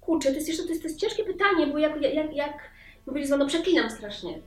kurczę, 0.00 0.28
to 0.28 0.34
jest 0.34 0.48
jeszcze 0.48 0.62
to 0.62 0.68
jest, 0.68 0.82
to 0.82 0.88
jest 0.88 1.00
ciężkie 1.00 1.24
pytanie, 1.24 1.66
bo 1.66 1.78
jak, 1.78 2.02
jak, 2.02 2.36
jak 2.36 2.70
mówisz, 3.06 3.28
no 3.28 3.46
przeklinam 3.46 3.90
strasznie. 3.90 4.38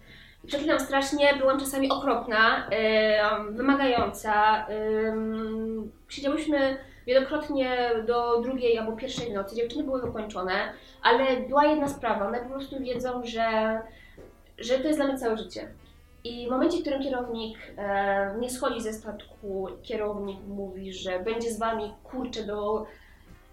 Przeklinam 0.47 0.79
strasznie, 0.79 1.33
byłam 1.39 1.59
czasami 1.59 1.89
okropna, 1.89 2.69
em, 2.69 3.55
wymagająca. 3.55 4.67
em, 4.67 5.91
Siedziałyśmy 6.09 6.77
wielokrotnie 7.07 7.89
do 8.07 8.41
drugiej 8.41 8.77
albo 8.77 8.91
pierwszej 8.91 9.33
nocy, 9.33 9.55
dziewczyny 9.55 9.83
były 9.83 10.01
wykończone, 10.01 10.53
ale 11.03 11.37
była 11.37 11.65
jedna 11.65 11.87
sprawa, 11.87 12.27
one 12.27 12.39
po 12.39 12.49
prostu 12.49 12.79
wiedzą, 12.79 13.21
że, 13.25 13.79
że 14.57 14.77
to 14.79 14.87
jest 14.87 14.99
dla 14.99 15.07
mnie 15.07 15.17
całe 15.17 15.37
życie. 15.37 15.67
I 16.23 16.47
w 16.47 16.51
momencie, 16.51 16.77
w 16.77 16.81
którym 16.81 17.03
kierownik 17.03 17.57
e, 17.77 18.35
nie 18.39 18.49
schodzi 18.49 18.81
ze 18.81 18.93
statku, 18.93 19.67
kierownik 19.83 20.37
mówi, 20.47 20.93
że 20.93 21.19
będzie 21.19 21.51
z 21.51 21.59
wami 21.59 21.93
kurczę 22.03 22.43
do, 22.43 22.85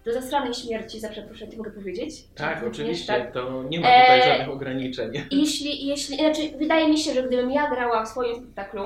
do 0.05 0.13
zasranej 0.13 0.53
śmierci, 0.53 0.99
za 0.99 1.09
przeproszeniem, 1.09 1.57
mogę 1.57 1.71
powiedzieć? 1.71 2.23
tak, 2.35 2.59
Czy- 2.59 2.67
oczywiście, 2.67 3.07
tak? 3.07 3.31
to 3.31 3.63
nie 3.63 3.79
ma 3.79 3.87
tutaj 3.87 4.19
E, 4.19 4.23
żadnych 4.25 4.49
ograniczeń. 4.49 5.11
Jeśli, 5.31 5.87
jeśli, 5.87 6.17
znaczy, 6.17 6.41
wydaje 6.57 6.89
mi 6.89 6.97
się, 6.97 7.13
że 7.13 7.23
gdybym 7.23 7.51
ja 7.51 7.69
grała 7.69 8.05
w 8.05 8.09
swoim 8.09 8.35
spektaklu 8.35 8.83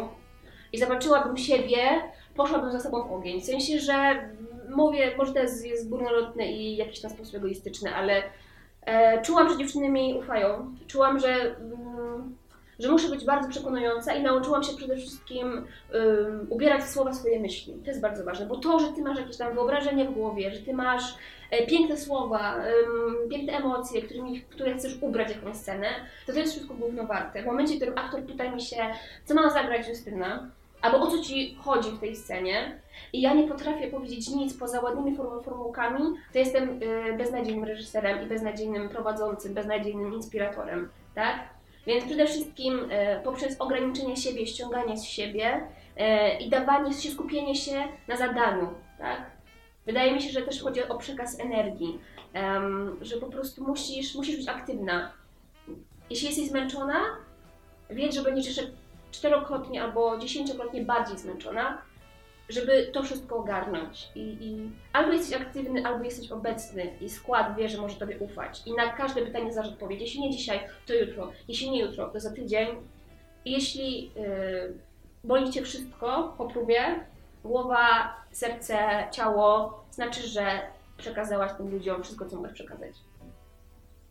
i 0.73 0.77
zobaczyłabym 0.77 1.37
siebie, 1.37 1.77
poszłabym 2.35 2.71
za 2.71 2.79
sobą 2.79 3.07
w 3.07 3.11
ogień. 3.11 3.41
W 3.41 3.45
sensie, 3.45 3.79
że 3.79 3.93
mówię, 4.75 5.11
może 5.17 5.33
to 5.33 5.39
jest, 5.39 5.65
jest 5.65 5.89
górnolotne 5.89 6.51
i 6.51 6.75
w 6.75 6.79
jakiś 6.79 6.99
tam 7.01 7.11
sposób 7.11 7.35
egoistyczne, 7.35 7.95
ale 7.95 8.23
e, 8.85 9.21
czułam, 9.21 9.49
że 9.49 9.57
dziewczyny 9.57 9.89
mi 9.89 10.19
ufają. 10.19 10.75
Czułam, 10.87 11.19
że, 11.19 11.55
mm, 11.55 12.35
że 12.79 12.91
muszę 12.91 13.09
być 13.09 13.25
bardzo 13.25 13.49
przekonująca 13.49 14.13
i 14.13 14.23
nauczyłam 14.23 14.63
się 14.63 14.77
przede 14.77 14.97
wszystkim 14.97 15.47
um, 15.93 16.47
ubierać 16.49 16.83
w 16.83 16.89
słowa 16.89 17.13
swoje 17.13 17.39
myśli. 17.39 17.73
To 17.73 17.87
jest 17.89 18.01
bardzo 18.01 18.23
ważne, 18.23 18.45
bo 18.45 18.57
to, 18.57 18.79
że 18.79 18.87
ty 18.87 19.01
masz 19.01 19.17
jakieś 19.17 19.37
tam 19.37 19.53
wyobrażenie 19.53 20.05
w 20.05 20.13
głowie, 20.13 20.51
że 20.51 20.59
ty 20.59 20.73
masz 20.73 21.03
e, 21.51 21.65
piękne 21.65 21.97
słowa, 21.97 22.55
piękne 23.29 23.53
emocje, 23.53 24.01
którymi, 24.01 24.41
które 24.41 24.73
chcesz 24.77 24.97
ubrać 25.01 25.29
jakąś 25.29 25.55
scenę, 25.55 25.87
to 26.25 26.33
to 26.33 26.39
jest 26.39 26.51
wszystko 26.51 26.73
gówno 26.73 27.05
warte. 27.05 27.43
W 27.43 27.45
momencie, 27.45 27.73
w 27.73 27.77
którym 27.77 27.97
aktor 27.97 28.23
pyta 28.23 28.51
mi 28.51 28.61
się, 28.61 28.77
co 29.25 29.33
ma 29.33 29.49
zagrać 29.49 29.87
Justyna, 29.87 30.49
albo 30.81 30.99
o 30.99 31.07
co 31.07 31.23
ci 31.23 31.55
chodzi 31.55 31.91
w 31.91 31.99
tej 31.99 32.15
scenie, 32.15 32.81
i 33.13 33.21
ja 33.21 33.33
nie 33.33 33.47
potrafię 33.47 33.87
powiedzieć 33.87 34.29
nic 34.29 34.57
poza 34.57 34.81
ładnymi 34.81 35.17
formu- 35.17 35.43
formułkami, 35.43 36.03
to 36.33 36.39
jestem 36.39 36.83
y, 36.83 37.17
beznadziejnym 37.17 37.63
reżyserem 37.63 38.23
i 38.23 38.25
beznadziejnym 38.25 38.89
prowadzącym, 38.89 39.53
beznadziejnym 39.53 40.13
inspiratorem, 40.13 40.89
tak? 41.15 41.49
Więc 41.87 42.05
przede 42.05 42.25
wszystkim 42.25 42.91
y, 42.91 43.21
poprzez 43.23 43.61
ograniczenie 43.61 44.17
siebie, 44.17 44.47
ściąganie 44.47 44.97
z 44.97 45.03
siebie 45.03 45.55
y, 45.57 46.43
i 46.43 46.49
dawanie 46.49 46.93
się, 46.93 47.11
skupienie 47.11 47.55
się 47.55 47.83
na 48.07 48.17
zadaniu, 48.17 48.67
tak? 48.97 49.37
Wydaje 49.85 50.11
mi 50.13 50.21
się, 50.21 50.29
że 50.29 50.41
też 50.41 50.61
chodzi 50.61 50.83
o 50.83 50.97
przekaz 50.97 51.39
energii, 51.39 51.99
em, 52.33 52.97
że 53.01 53.17
po 53.17 53.25
prostu 53.25 53.63
musisz, 53.63 54.15
musisz 54.15 54.37
być 54.37 54.47
aktywna. 54.47 55.11
Jeśli 56.09 56.27
jesteś 56.27 56.49
zmęczona, 56.49 56.99
wiedz, 57.89 58.15
że 58.15 58.21
będziesz 58.21 58.47
jeszcze 58.47 58.71
czterokrotnie 59.17 59.83
albo 59.83 60.17
dziesięciokrotnie 60.17 60.81
bardziej 60.81 61.17
zmęczona, 61.17 61.81
żeby 62.49 62.89
to 62.93 63.03
wszystko 63.03 63.37
ogarnąć. 63.37 64.09
I, 64.15 64.21
I 64.21 64.71
albo 64.93 65.11
jesteś 65.11 65.41
aktywny, 65.41 65.85
albo 65.85 66.03
jesteś 66.03 66.31
obecny 66.31 66.89
i 67.01 67.09
skład 67.09 67.55
wie, 67.55 67.69
że 67.69 67.81
może 67.81 67.95
Tobie 67.95 68.19
ufać. 68.19 68.61
I 68.65 68.73
na 68.73 68.93
każde 68.93 69.21
pytanie 69.21 69.53
znasz 69.53 69.67
odpowiedź. 69.67 70.01
Jeśli 70.01 70.21
nie 70.21 70.29
dzisiaj, 70.29 70.59
to 70.85 70.93
jutro. 70.93 71.31
Jeśli 71.47 71.71
nie 71.71 71.81
jutro, 71.81 72.09
to 72.09 72.19
za 72.19 72.31
tydzień. 72.31 72.67
I 73.45 73.51
jeśli 73.51 74.03
yy, 74.03 74.73
boli 75.23 75.51
Cię 75.51 75.61
wszystko 75.61 76.35
po 76.37 76.45
próbie, 76.45 77.05
głowa, 77.43 78.13
serce, 78.31 78.77
ciało, 79.11 79.79
znaczy, 79.91 80.27
że 80.27 80.61
przekazałaś 80.97 81.51
tym 81.57 81.71
ludziom 81.71 82.03
wszystko, 82.03 82.25
co 82.25 82.35
możesz 82.35 82.53
przekazać. 82.53 82.95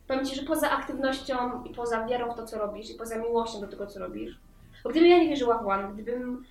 Powiem 0.07 0.25
Ci, 0.25 0.35
że 0.35 0.43
poza 0.43 0.71
aktywnością 0.71 1.63
i 1.63 1.69
poza 1.69 2.05
wiarą 2.05 2.33
w 2.33 2.35
to, 2.35 2.45
co 2.45 2.57
robisz, 2.57 2.89
i 2.89 2.93
poza 2.93 3.17
miłością 3.17 3.61
do 3.61 3.67
tego, 3.67 3.87
co 3.87 3.99
robisz, 3.99 4.39
bo 4.83 4.89
gdybym 4.89 5.09
ja 5.09 5.17
nie 5.17 5.29
wierzyła 5.29 5.57
w 5.57 5.67
One, 5.67 5.93
gdybym, 5.93 6.45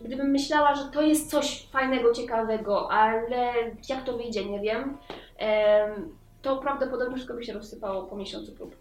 gdybym 0.00 0.30
myślała, 0.30 0.74
że 0.74 0.84
to 0.84 1.02
jest 1.02 1.30
coś 1.30 1.68
fajnego, 1.72 2.12
ciekawego, 2.12 2.90
ale 2.90 3.52
jak 3.88 4.04
to 4.04 4.16
wyjdzie, 4.16 4.44
nie 4.44 4.60
wiem, 4.60 4.96
to 6.42 6.56
prawdopodobnie 6.56 7.14
wszystko 7.14 7.34
by 7.34 7.44
się 7.44 7.52
rozsypało 7.52 8.02
po 8.02 8.16
miesiącu 8.16 8.52
prób. 8.52 8.76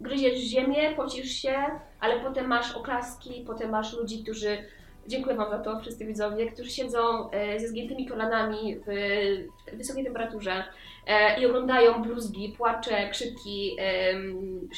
Gryziesz 0.00 0.38
ziemię, 0.38 0.94
pocisz 0.96 1.30
się, 1.30 1.54
ale 2.00 2.20
potem 2.20 2.46
masz 2.46 2.76
oklaski, 2.76 3.44
potem 3.46 3.70
masz 3.70 3.92
ludzi, 3.92 4.22
którzy 4.22 4.58
Dziękuję 5.06 5.36
Wam 5.36 5.50
za 5.50 5.58
to, 5.58 5.80
wszyscy 5.80 6.06
widzowie, 6.06 6.50
którzy 6.50 6.70
siedzą 6.70 7.30
e, 7.30 7.60
ze 7.60 7.68
zgiętymi 7.68 8.06
kolanami 8.06 8.76
w 8.86 9.76
wysokiej 9.76 10.04
temperaturze 10.04 10.64
e, 11.06 11.40
i 11.40 11.46
oglądają 11.46 12.02
bluzgi, 12.02 12.54
płacze, 12.58 13.10
krzyki 13.10 13.76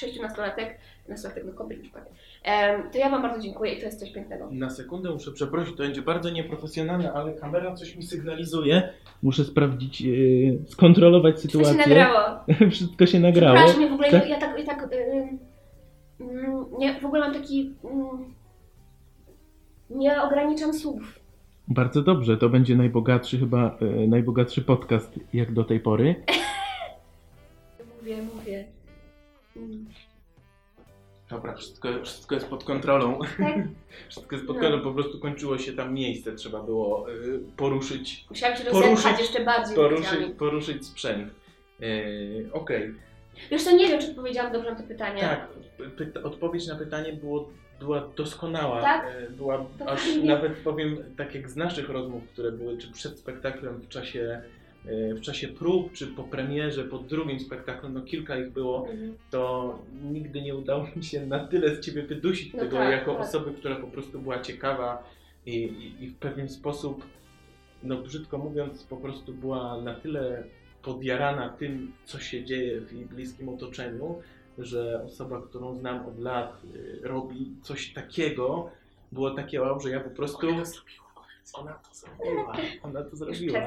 16-latek 0.03 0.75
na 1.09 1.17
sławek, 1.17 1.45
no 1.47 1.53
kopyliczka. 1.53 2.01
Um, 2.01 2.91
to 2.91 2.99
ja 2.99 3.11
Wam 3.11 3.23
bardzo 3.23 3.41
dziękuję 3.41 3.73
i 3.73 3.79
to 3.79 3.87
jest 3.87 4.01
coś 4.01 4.13
pięknego. 4.13 4.49
Na 4.51 4.71
sekundę 4.71 5.11
muszę 5.11 5.33
przeprosić, 5.33 5.77
to 5.77 5.83
będzie 5.83 6.03
bardzo 6.03 6.31
nieprofesjonalne, 6.31 7.13
ale 7.13 7.33
kamera 7.33 7.75
coś 7.75 7.97
mi 7.97 8.03
sygnalizuje. 8.03 8.93
Muszę 9.23 9.45
sprawdzić, 9.45 10.01
yy, 10.01 10.59
skontrolować 10.67 11.41
sytuację. 11.41 11.75
Wszystko 11.75 11.85
się 11.85 11.91
nagrało. 11.91 12.41
Wszystko 12.71 13.07
się 13.07 13.21
nagrało. 13.21 13.57
Przepraszam, 13.57 13.91
w 13.91 13.93
ogóle 13.93 14.11
tak? 14.11 14.29
ja 14.29 14.39
tak, 14.39 14.59
ja 14.59 14.65
tak 14.65 14.89
yy, 14.93 15.39
mm, 16.21 16.65
nie, 16.79 17.01
w 17.01 17.05
ogóle 17.05 17.21
mam 17.21 17.35
taki... 17.35 17.65
Yy, 17.65 18.35
nie 19.91 20.23
ograniczam 20.23 20.75
słów. 20.75 21.21
Bardzo 21.69 22.03
dobrze, 22.03 22.37
to 22.37 22.49
będzie 22.49 22.77
najbogatszy 22.77 23.39
chyba, 23.39 23.79
yy, 23.81 24.09
najbogatszy 24.09 24.63
podcast 24.63 25.21
jak 25.33 25.53
do 25.53 25.65
tej 25.65 25.81
pory. 25.81 26.15
mówię, 28.05 28.23
mówię. 28.35 28.65
Mm. 29.57 29.87
Dobra, 31.35 31.55
wszystko, 31.55 31.89
wszystko 32.05 32.35
jest 32.35 32.47
pod 32.49 32.65
kontrolą. 32.65 33.19
Tak? 33.39 33.55
Wszystko 34.09 34.37
jest 34.37 34.47
pod 34.47 34.57
No. 34.57 34.63
kontrolą, 34.63 34.85
po 34.85 34.93
prostu 34.95 35.19
kończyło 35.21 35.59
się 35.59 35.73
tam 35.73 35.95
miejsce, 35.95 36.33
trzeba 36.33 36.63
było 36.63 37.11
y, 37.11 37.41
poruszyć, 37.57 38.25
Musiałam 38.31 38.57
się 38.57 38.65
Poruszyć- 38.65 39.19
jeszcze 39.19 39.45
bardziej 39.45 39.77
poruszyć, 39.77 40.35
poruszyć. 40.39 40.87
sprzęt. 40.87 41.33
Yy, 41.81 42.49
Okej, 42.53 42.95
Wiesz 43.51 43.63
co, 43.65 43.77
nie 43.77 43.89
wiem, 43.89 44.01
czy 44.01 44.09
odpowiedziałam 44.11 44.53
dobrze 44.53 44.71
na 44.71 44.77
to 44.77 44.83
pytanie. 44.89 45.21
tak, 45.21 45.49
pyta- 45.97 46.23
odpowiedź 46.23 46.67
na 46.67 46.75
pytanie 46.77 47.13
było, 47.13 47.49
była 47.81 48.09
doskonała. 48.17 48.81
Tak? 48.83 49.07
E, 49.07 49.31
Była 49.31 49.67
To 49.79 49.87
aż 49.89 50.01
nawet 50.25 50.53
powiem, 50.53 50.97
tak 51.17 51.35
jak 51.35 51.51
z 51.51 51.57
naszych 51.57 51.89
rozmów, 51.89 52.23
które 52.33 52.53
były, 52.53 52.79
czy 52.79 52.93
przed 52.93 53.19
spektaklem 53.19 53.81
w 53.81 53.89
czasie, 53.89 54.43
w 55.17 55.21
czasie 55.21 55.49
prób, 55.49 55.93
czy 55.93 56.07
po 56.07 56.25
premierze, 56.25 56.85
po 56.85 56.99
drugim 56.99 57.41
spektaklu, 57.41 57.89
no 57.89 58.03
kilka 58.03 58.39
ich 58.39 58.51
było, 58.53 58.89
Mhm. 58.91 59.15
to 59.31 59.79
nigdy 60.03 60.43
nie 60.43 60.55
udało 60.57 60.87
mi 60.97 61.05
się 61.05 61.27
na 61.27 61.47
tyle 61.47 61.77
z 61.77 61.81
ciebie 61.81 62.03
wydusić 62.03 62.53
No 62.55 62.61
tego 62.61 62.77
tak, 62.77 62.91
jako 62.91 63.13
tak. 63.15 63.23
osoby, 63.23 63.53
która 63.53 63.77
po 63.77 63.87
prostu 63.87 64.19
była 64.21 64.41
ciekawa 64.41 65.11
i, 65.47 65.57
i, 65.57 66.05
i 66.05 66.09
w 66.09 66.17
pewien 66.17 66.49
sposób, 66.49 67.05
no 67.83 67.97
brzydko 68.03 68.39
mówiąc, 68.39 68.83
po 68.85 68.97
prostu 68.97 69.33
była 69.35 69.81
na 69.83 69.95
tyle 69.95 70.45
podjarana 70.83 71.49
tym, 71.49 71.93
co 72.05 72.19
się 72.19 72.45
dzieje 72.45 72.81
w 72.81 72.93
jej 72.93 73.07
bliskim 73.07 73.49
otoczeniu, 73.49 74.19
że 74.59 75.03
osoba, 75.05 75.43
którą 75.43 75.75
znam 75.75 76.07
od 76.07 76.19
lat, 76.19 76.63
y, 76.75 77.01
robi 77.03 77.53
coś 77.63 77.93
takiego, 77.93 78.71
było 79.13 79.31
takie 79.31 79.61
wow, 79.63 79.81
że 79.81 79.91
ja 79.91 80.01
po 80.01 80.11
prostu... 80.11 80.49
Ona 80.49 80.63
to 80.63 80.65
zrobiła, 80.65 81.17
Ona 81.63 81.75
to 81.75 81.95
zrobiła, 81.95 82.57
ona 82.83 83.03
to 83.03 83.17
zrobiła. 83.17 83.61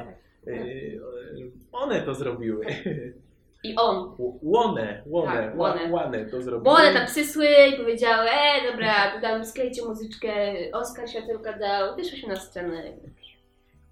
Przestań. 0.48 0.68
Y, 0.70 1.00
y, 1.40 1.52
One 1.72 2.02
to 2.02 2.14
zrobiły. 2.16 2.66
I 3.64 3.76
on. 3.76 4.16
Łone, 4.42 5.04
łone, 5.06 5.32
Tak, 5.32 5.58
łone. 5.58 5.92
łane 5.92 6.26
to 6.26 6.42
zrobiły. 6.42 6.64
Bo 6.64 6.72
one 6.72 6.94
tam 6.94 7.08
przysły 7.08 7.48
i 7.74 7.78
powiedziały, 7.78 8.30
e 8.30 8.72
dobra, 8.72 9.12
tu 9.16 9.22
tam 9.22 9.46
sklejcie 9.46 9.86
muzyczkę, 9.86 10.32
Oskar 10.74 11.10
światełka 11.10 11.58
dał, 11.60 11.96
wyszłyśmy 11.96 12.30
na 12.30 12.36
scenę. 12.36 12.84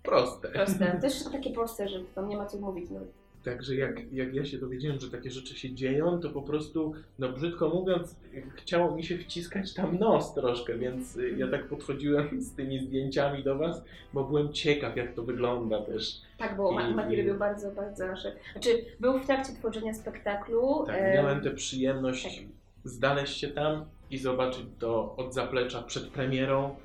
Proste. 0.03 0.47
Proste. 0.49 0.97
To 1.01 1.05
jest 1.07 1.31
takie 1.31 1.49
proste, 1.53 1.87
że 1.89 1.99
tam 2.15 2.29
nie 2.29 2.37
ma 2.37 2.45
co 2.45 2.57
mówić. 2.57 2.89
No. 2.89 2.99
Także 3.45 3.75
jak, 3.75 4.13
jak 4.13 4.33
ja 4.33 4.45
się 4.45 4.57
dowiedziałem, 4.57 4.99
że 4.99 5.11
takie 5.11 5.31
rzeczy 5.31 5.55
się 5.55 5.73
dzieją, 5.73 6.19
to 6.19 6.29
po 6.29 6.41
prostu, 6.41 6.93
no 7.19 7.29
brzydko 7.29 7.69
mówiąc, 7.69 8.15
chciało 8.55 8.95
mi 8.95 9.03
się 9.03 9.17
wciskać 9.17 9.73
tam 9.73 9.99
nos 9.99 10.33
troszkę, 10.33 10.77
więc 10.77 11.17
y, 11.17 11.35
ja 11.37 11.47
tak 11.47 11.67
podchodziłem 11.67 12.41
z 12.41 12.55
tymi 12.55 12.79
zdjęciami 12.79 13.43
do 13.43 13.57
Was, 13.57 13.83
bo 14.13 14.23
byłem 14.23 14.53
ciekaw, 14.53 14.97
jak 14.97 15.13
to 15.13 15.23
wygląda 15.23 15.81
też. 15.81 16.21
Tak, 16.37 16.57
bo 16.57 16.81
I- 16.81 16.93
Mati 16.95 17.15
robił 17.15 17.37
bardzo, 17.37 17.71
bardzo 17.71 18.07
nasze. 18.07 18.35
Znaczy, 18.51 18.85
był 18.99 19.19
w 19.19 19.25
trakcie 19.25 19.53
tworzenia 19.53 19.93
spektaklu. 19.93 20.83
Tak, 20.87 20.95
em, 20.95 21.13
miałem 21.13 21.41
tę 21.41 21.51
przyjemność 21.51 22.23
tak. 22.23 22.45
znaleźć 22.83 23.37
się 23.37 23.47
tam 23.47 23.85
i 24.11 24.17
zobaczyć 24.17 24.65
to 24.79 25.15
od 25.15 25.33
zaplecza 25.33 25.81
przed 25.81 26.07
premierą. 26.07 26.75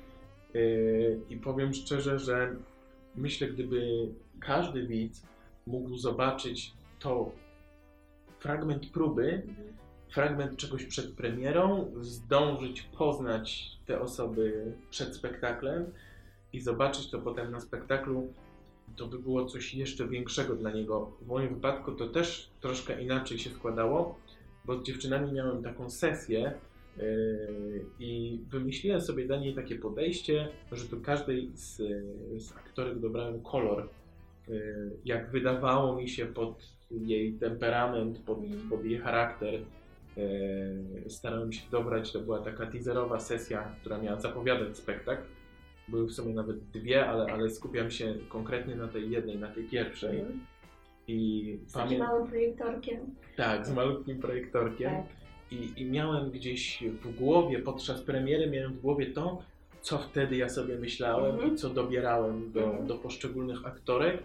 Yy, 0.53 1.19
I 1.29 1.37
powiem 1.37 1.73
szczerze, 1.73 2.19
że 2.19 2.55
myślę, 3.15 3.47
gdyby 3.47 4.07
każdy 4.39 4.87
widz 4.87 5.30
mógł 5.67 5.97
zobaczyć 5.97 6.73
to 6.99 7.31
fragment 8.39 8.89
próby, 8.89 9.43
fragment 10.09 10.57
czegoś 10.57 10.85
przed 10.85 11.13
premierą, 11.13 11.91
zdążyć 12.01 12.81
poznać 12.81 13.71
te 13.85 14.01
osoby 14.01 14.73
przed 14.89 15.15
spektaklem 15.15 15.85
i 16.53 16.61
zobaczyć 16.61 17.09
to 17.09 17.19
potem 17.19 17.51
na 17.51 17.59
spektaklu, 17.59 18.33
to 18.95 19.07
by 19.07 19.19
było 19.19 19.45
coś 19.45 19.73
jeszcze 19.73 20.07
większego 20.07 20.55
dla 20.55 20.71
niego. 20.71 21.11
W 21.21 21.27
moim 21.27 21.53
wypadku 21.53 21.91
to 21.91 22.07
też 22.07 22.49
troszkę 22.61 23.01
inaczej 23.01 23.39
się 23.39 23.49
składało, 23.49 24.19
bo 24.65 24.79
z 24.79 24.83
dziewczynami 24.83 25.31
miałem 25.31 25.63
taką 25.63 25.89
sesję 25.89 26.53
yy, 26.97 27.85
i 27.99 28.39
wymyśliłem 28.49 29.01
sobie 29.01 29.25
dla 29.25 29.37
niej 29.37 29.55
takie 29.55 29.75
podejście, 29.75 30.49
że 30.71 30.85
do 30.85 30.97
każdej 30.97 31.51
z, 31.53 31.77
z 32.37 32.51
aktorek 32.51 32.99
dobrałem 32.99 33.41
kolor. 33.41 33.89
Yy, 34.47 34.91
Jak 35.05 35.31
wydawało 35.31 35.95
mi 35.95 36.09
się 36.09 36.25
pod 36.25 36.63
jej 36.91 37.33
temperament, 37.33 38.19
pod, 38.19 38.39
pod 38.69 38.85
jej 38.85 38.99
charakter, 38.99 39.53
yy, 40.17 41.09
starałem 41.09 41.51
się 41.53 41.61
dobrać. 41.71 42.11
To 42.11 42.19
była 42.19 42.39
taka 42.39 42.65
teaserowa 42.65 43.19
sesja, 43.19 43.75
która 43.81 43.97
miała 43.97 44.19
zapowiadać 44.19 44.77
spektakl. 44.77 45.23
Były 45.87 46.07
w 46.07 46.11
sumie 46.11 46.33
nawet 46.33 46.63
dwie, 46.69 47.05
ale, 47.09 47.33
ale 47.33 47.49
skupiam 47.49 47.91
się 47.91 48.15
konkretnie 48.29 48.75
na 48.75 48.87
tej 48.87 49.09
jednej, 49.11 49.37
na 49.37 49.47
tej 49.47 49.63
pierwszej. 49.63 50.19
Mhm. 50.19 50.39
I 51.07 51.59
Z 51.65 51.73
pamiętam. 51.73 52.07
małym 52.07 52.27
projektorkiem. 52.27 52.99
Tak, 53.37 53.65
z 53.67 53.73
malutkim 53.73 54.19
projektorkiem. 54.19 54.89
Tak. 54.91 55.05
I, 55.51 55.81
I 55.81 55.85
miałem 55.85 56.31
gdzieś 56.31 56.83
w 57.01 57.15
głowie, 57.15 57.59
podczas 57.59 58.01
premiery 58.01 58.49
miałem 58.49 58.73
w 58.73 58.81
głowie 58.81 59.05
to, 59.05 59.41
co 59.81 59.97
wtedy 59.97 60.35
ja 60.37 60.49
sobie 60.49 60.75
myślałem 60.77 61.31
Mhm. 61.35 61.53
i 61.53 61.57
co 61.57 61.69
dobierałem 61.69 62.51
do, 62.51 62.63
Mhm. 62.63 62.87
do 62.87 62.95
poszczególnych 62.95 63.65
aktorek. 63.65 64.23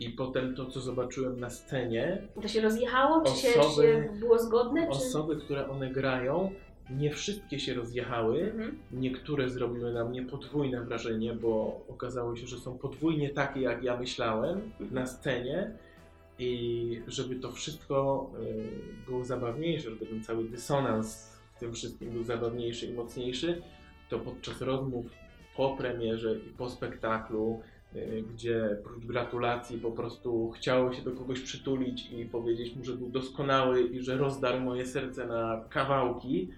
I 0.00 0.10
potem 0.10 0.54
to, 0.54 0.66
co 0.66 0.80
zobaczyłem 0.80 1.40
na 1.40 1.50
scenie, 1.50 2.22
To 2.42 2.48
się 2.48 2.60
rozjechało? 2.60 3.22
Czy 3.24 3.32
się, 3.36 3.52
czy 3.52 3.58
Osoby- 3.60 3.82
się 3.82 4.08
było 4.20 4.38
zgodne? 4.38 4.82
Czy... 4.82 4.88
osoby, 4.88 5.36
które 5.36 5.68
one 5.68 5.90
grają, 5.90 6.50
nie 6.90 7.10
wszystkie 7.10 7.58
się 7.58 7.74
rozjechały. 7.74 8.42
Mhm. 8.42 8.78
Niektóre 8.92 9.48
zrobiły 9.48 9.92
na 9.92 10.04
mnie 10.04 10.22
podwójne 10.22 10.80
wrażenie, 10.84 11.34
bo 11.34 11.80
okazało 11.88 12.36
się, 12.36 12.46
że 12.46 12.58
są 12.58 12.78
podwójnie 12.78 13.30
takie, 13.30 13.60
jak 13.60 13.82
ja 13.84 13.96
myślałem 13.96 14.60
na 14.90 15.06
scenie. 15.06 15.70
I 16.38 17.02
żeby 17.06 17.36
to 17.36 17.52
wszystko 17.52 18.30
y, 18.42 19.06
było 19.10 19.24
zabawniejsze, 19.24 19.90
żeby 19.90 20.06
ten 20.06 20.24
cały 20.24 20.44
dysonans 20.44 21.36
w 21.56 21.60
tym 21.60 21.72
wszystkim 21.74 22.10
był 22.10 22.22
zabawniejszy 22.22 22.86
i 22.86 22.92
mocniejszy, 22.92 23.62
to 24.10 24.18
podczas 24.18 24.60
rozmów 24.60 25.06
po 25.56 25.76
premierze 25.76 26.34
i 26.34 26.50
po 26.58 26.70
spektaklu, 26.70 27.60
y, 27.96 28.24
gdzie 28.34 28.76
prócz 28.84 29.06
gratulacji 29.06 29.78
po 29.78 29.90
prostu 29.90 30.50
chciało 30.50 30.92
się 30.92 31.02
do 31.02 31.12
kogoś 31.12 31.40
przytulić 31.40 32.10
i 32.10 32.24
powiedzieć 32.24 32.76
mu, 32.76 32.84
że 32.84 32.92
był 32.92 33.08
doskonały 33.08 33.82
i 33.82 34.02
że 34.02 34.16
rozdarł 34.16 34.60
moje 34.60 34.86
serce 34.86 35.26
na 35.26 35.64
kawałki, 35.68 36.48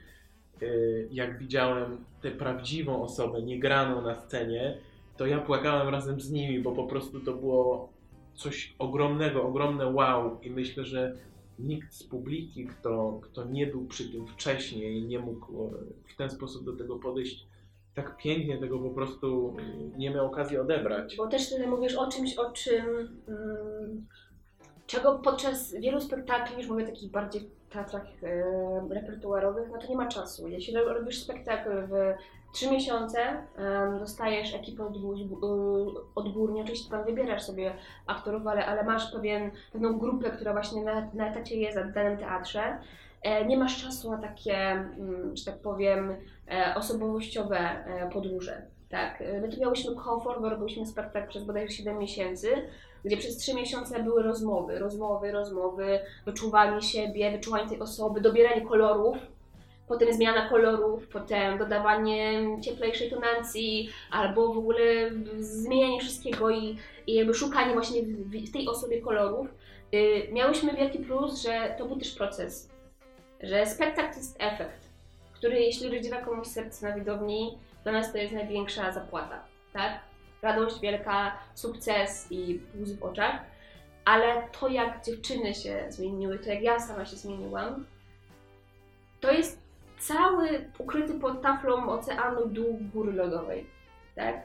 y, 0.62 1.08
jak 1.10 1.38
widziałem 1.38 2.04
tę 2.20 2.30
prawdziwą 2.30 3.02
osobę, 3.02 3.42
niegraną 3.42 4.02
na 4.02 4.14
scenie, 4.14 4.78
to 5.16 5.26
ja 5.26 5.38
płakałem 5.38 5.88
razem 5.88 6.20
z 6.20 6.30
nimi, 6.30 6.60
bo 6.60 6.72
po 6.72 6.84
prostu 6.84 7.20
to 7.20 7.32
było 7.32 7.92
coś 8.34 8.74
ogromnego, 8.78 9.42
ogromne 9.42 9.86
wow 9.86 10.40
i 10.42 10.50
myślę, 10.50 10.84
że 10.84 11.16
nikt 11.62 11.94
z 11.94 12.04
publiki, 12.04 12.66
kto, 12.66 13.20
kto 13.22 13.44
nie 13.44 13.66
był 13.66 13.84
przy 13.86 14.12
tym 14.12 14.26
wcześniej, 14.26 15.02
nie 15.02 15.18
mógł 15.18 15.66
e, 15.66 15.70
w 16.12 16.16
ten 16.16 16.30
sposób 16.30 16.64
do 16.64 16.76
tego 16.76 16.96
podejść, 16.98 17.46
tak 17.94 18.16
pięknie 18.16 18.58
tego 18.58 18.78
po 18.78 18.90
prostu 18.90 19.56
nie 19.96 20.10
miał 20.10 20.26
okazji 20.26 20.58
odebrać. 20.58 21.16
Bo 21.16 21.26
też 21.26 21.50
tutaj 21.50 21.66
mówisz 21.66 21.94
o 21.94 22.06
czymś, 22.08 22.38
o 22.38 22.50
czym. 22.52 22.86
mm, 23.28 24.06
czego 24.86 25.18
podczas 25.18 25.74
wielu 25.74 26.00
spektakli, 26.00 26.56
już 26.56 26.68
mówię 26.68 26.86
takich 26.86 27.10
bardziej 27.10 27.50
teatrach 27.70 28.06
e, 28.24 28.88
repertuarowych, 28.90 29.68
no 29.72 29.78
to 29.78 29.86
nie 29.86 29.96
ma 29.96 30.08
czasu. 30.08 30.48
Jeśli 30.48 30.74
ro- 30.74 30.94
robisz 30.94 31.18
spektakl 31.22 31.70
w 31.70 31.92
trzy 32.52 32.70
miesiące, 32.70 33.18
em, 33.56 33.98
dostajesz 33.98 34.54
ekipę 34.54 34.86
odgór, 34.86 35.16
odgórnie, 36.14 36.62
oczywiście 36.62 36.90
tam 36.90 37.04
wybierasz 37.04 37.42
sobie 37.42 37.74
aktorów, 38.06 38.46
ale, 38.46 38.66
ale 38.66 38.84
masz 38.84 39.12
pewien, 39.12 39.50
pewną 39.72 39.98
grupę, 39.98 40.30
która 40.30 40.52
właśnie 40.52 40.84
na, 40.84 41.10
na 41.14 41.30
etacie 41.30 41.56
jest 41.56 41.78
w 41.78 41.92
danym 41.92 42.18
teatrze. 42.18 42.78
E, 43.22 43.46
nie 43.46 43.56
masz 43.56 43.82
czasu 43.82 44.10
na 44.10 44.18
takie, 44.18 44.56
mm, 44.56 45.36
że 45.36 45.44
tak 45.44 45.58
powiem, 45.58 46.16
e, 46.50 46.74
osobowościowe 46.76 47.58
e, 47.58 48.10
podróże. 48.10 48.62
Tak, 48.88 49.22
my 49.42 49.48
tu 49.48 49.60
miałyśmy 49.60 49.94
komfort, 49.94 50.40
bo 50.40 50.48
robiliśmy 50.48 50.86
spektakl 50.86 51.28
przez 51.28 51.44
bodajże 51.44 51.72
7 51.74 51.98
miesięcy, 51.98 52.48
gdzie 53.04 53.16
przez 53.16 53.36
3 53.36 53.54
miesiące 53.54 54.02
były 54.02 54.22
rozmowy, 54.22 54.78
rozmowy, 54.78 55.32
rozmowy, 55.32 56.00
wyczuwanie 56.26 56.82
siebie, 56.82 57.30
wyczuwanie 57.30 57.68
tej 57.68 57.80
osoby, 57.80 58.20
dobieranie 58.20 58.60
kolorów, 58.60 59.16
potem 59.88 60.12
zmiana 60.12 60.48
kolorów, 60.48 61.08
potem 61.08 61.58
dodawanie 61.58 62.42
cieplejszej 62.60 63.10
tonacji, 63.10 63.88
albo 64.10 64.54
w 64.54 64.58
ogóle 64.58 64.82
zmienianie 65.38 66.00
wszystkiego 66.00 66.50
i, 66.50 66.78
i 67.06 67.14
jakby 67.14 67.34
szukanie 67.34 67.72
właśnie 67.72 68.02
w, 68.02 68.48
w 68.48 68.52
tej 68.52 68.68
osobie 68.68 69.00
kolorów. 69.00 69.48
Y, 69.94 70.28
miałyśmy 70.32 70.72
wielki 70.72 70.98
plus, 70.98 71.42
że 71.42 71.74
to 71.78 71.84
był 71.84 71.96
też 71.98 72.14
proces, 72.14 72.68
że 73.40 73.66
spektakl 73.66 74.12
to 74.12 74.18
jest 74.18 74.36
efekt, 74.38 74.88
który 75.32 75.60
jeśli 75.60 75.96
rozdziewa 75.96 76.20
komuś 76.20 76.46
serce 76.46 76.88
na 76.88 76.94
widowni, 76.94 77.58
dla 77.82 77.92
nas 77.92 78.12
to 78.12 78.18
jest 78.18 78.34
największa 78.34 78.92
zapłata, 78.92 79.44
tak? 79.72 80.00
Radość 80.42 80.80
wielka, 80.80 81.38
sukces 81.54 82.26
i 82.30 82.60
łzy 82.80 82.96
w 82.96 83.02
oczach, 83.02 83.42
ale 84.04 84.48
to 84.60 84.68
jak 84.68 85.04
dziewczyny 85.04 85.54
się 85.54 85.84
zmieniły, 85.88 86.38
to 86.38 86.50
jak 86.50 86.62
ja 86.62 86.80
sama 86.80 87.06
się 87.06 87.16
zmieniłam, 87.16 87.86
to 89.20 89.32
jest 89.32 89.61
cały 90.02 90.70
ukryty 90.78 91.14
pod 91.14 91.42
taflą 91.42 91.88
oceanu 91.88 92.46
dół 92.46 92.78
góry 92.94 93.12
lodowej, 93.12 93.66
tak? 94.14 94.42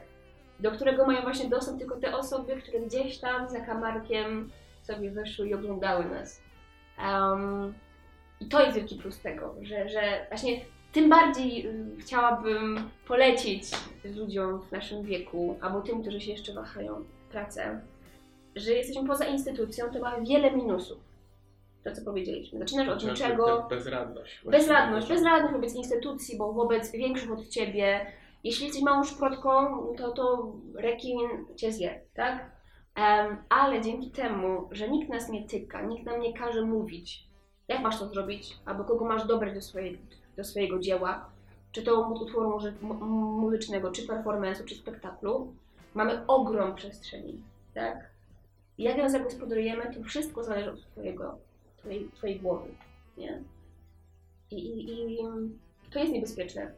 Do 0.60 0.70
którego 0.70 1.06
mają 1.06 1.22
właśnie 1.22 1.48
dostęp 1.48 1.78
tylko 1.78 1.96
te 1.96 2.16
osoby, 2.16 2.56
które 2.56 2.80
gdzieś 2.80 3.18
tam 3.18 3.48
za 3.48 3.60
kamarkiem 3.60 4.50
sobie 4.82 5.10
weszły 5.10 5.48
i 5.48 5.54
oglądały 5.54 6.04
nas. 6.04 6.42
Um, 6.98 7.74
I 8.40 8.46
to 8.46 8.62
jest 8.62 8.76
wielki 8.76 8.96
plus 8.96 9.20
tego, 9.20 9.54
że, 9.62 9.88
że 9.88 10.26
właśnie 10.28 10.60
tym 10.92 11.10
bardziej 11.10 11.66
y, 11.66 11.96
chciałabym 12.00 12.90
polecić 13.08 13.64
ludziom 14.04 14.62
w 14.62 14.72
naszym 14.72 15.02
wieku, 15.02 15.58
albo 15.60 15.80
tym, 15.80 16.02
którzy 16.02 16.20
się 16.20 16.32
jeszcze 16.32 16.54
wahają 16.54 17.04
pracę, 17.30 17.80
że 18.56 18.72
jesteśmy 18.72 19.06
poza 19.06 19.24
instytucją, 19.24 19.90
to 19.90 19.98
ma 19.98 20.20
wiele 20.20 20.50
minusów. 20.50 21.07
To, 21.84 21.92
co 21.92 22.04
powiedzieliśmy. 22.04 22.58
Zaczynasz 22.58 22.88
od 22.88 22.94
Chociażby 22.94 23.12
niczego, 23.24 23.56
tę 23.62 23.76
Bezradność. 23.76 24.42
bezradność, 24.44 25.08
bezradność 25.08 25.54
wobec 25.54 25.74
instytucji, 25.74 26.38
bo 26.38 26.52
wobec 26.52 26.92
większych 26.92 27.32
od 27.32 27.48
ciebie. 27.48 28.06
Jeśli 28.44 28.66
jesteś 28.66 28.82
małą 28.84 29.04
szprotką, 29.04 29.76
to, 29.96 30.12
to 30.12 30.52
rekin 30.74 31.18
cię 31.56 31.72
zje, 31.72 32.00
tak? 32.14 32.50
Em, 32.94 33.36
ale 33.48 33.80
dzięki 33.80 34.10
temu, 34.10 34.68
że 34.72 34.88
nikt 34.88 35.08
nas 35.10 35.28
nie 35.28 35.48
tyka, 35.48 35.82
nikt 35.82 36.06
nam 36.06 36.20
nie 36.20 36.32
każe 36.38 36.62
mówić, 36.64 37.24
jak 37.68 37.80
masz 37.82 37.98
to 37.98 38.06
zrobić, 38.08 38.56
albo 38.64 38.84
kogo 38.84 39.04
masz 39.04 39.26
dobrać 39.26 39.54
do, 39.54 39.60
swojej, 39.60 39.98
do 40.36 40.44
swojego 40.44 40.78
dzieła, 40.78 41.30
czy 41.72 41.82
to 41.82 42.00
utworu 42.08 42.50
muzy- 42.58 42.72
mu- 42.82 43.04
muzycznego, 43.40 43.90
czy 43.90 44.06
performance'u, 44.06 44.64
czy 44.64 44.74
spektaklu, 44.74 45.52
mamy 45.94 46.26
ogrom 46.26 46.74
przestrzeni, 46.74 47.42
tak? 47.74 48.10
I 48.78 48.82
Jak 48.82 48.98
ją 48.98 49.08
zagospodarujemy, 49.08 49.94
to 49.94 50.02
wszystko 50.02 50.42
zależy 50.44 50.70
od 50.72 50.80
twojego, 50.92 51.38
twojej, 51.88 52.10
twojej 52.14 52.40
głowy, 52.40 52.68
nie? 53.16 53.42
I, 54.50 54.56
i, 54.56 55.12
I 55.12 55.18
to 55.90 55.98
jest 55.98 56.12
niebezpieczne. 56.12 56.72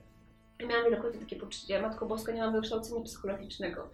Miałam 0.69 0.85
wielokrotnie 0.85 1.21
takie 1.21 1.37
poczucie, 1.37 1.83
Matko 1.83 2.07
Boska, 2.07 2.33
nie 2.33 2.41
mam 2.41 2.53
wykształcenia 2.53 3.05
psychologicznego. 3.05 3.89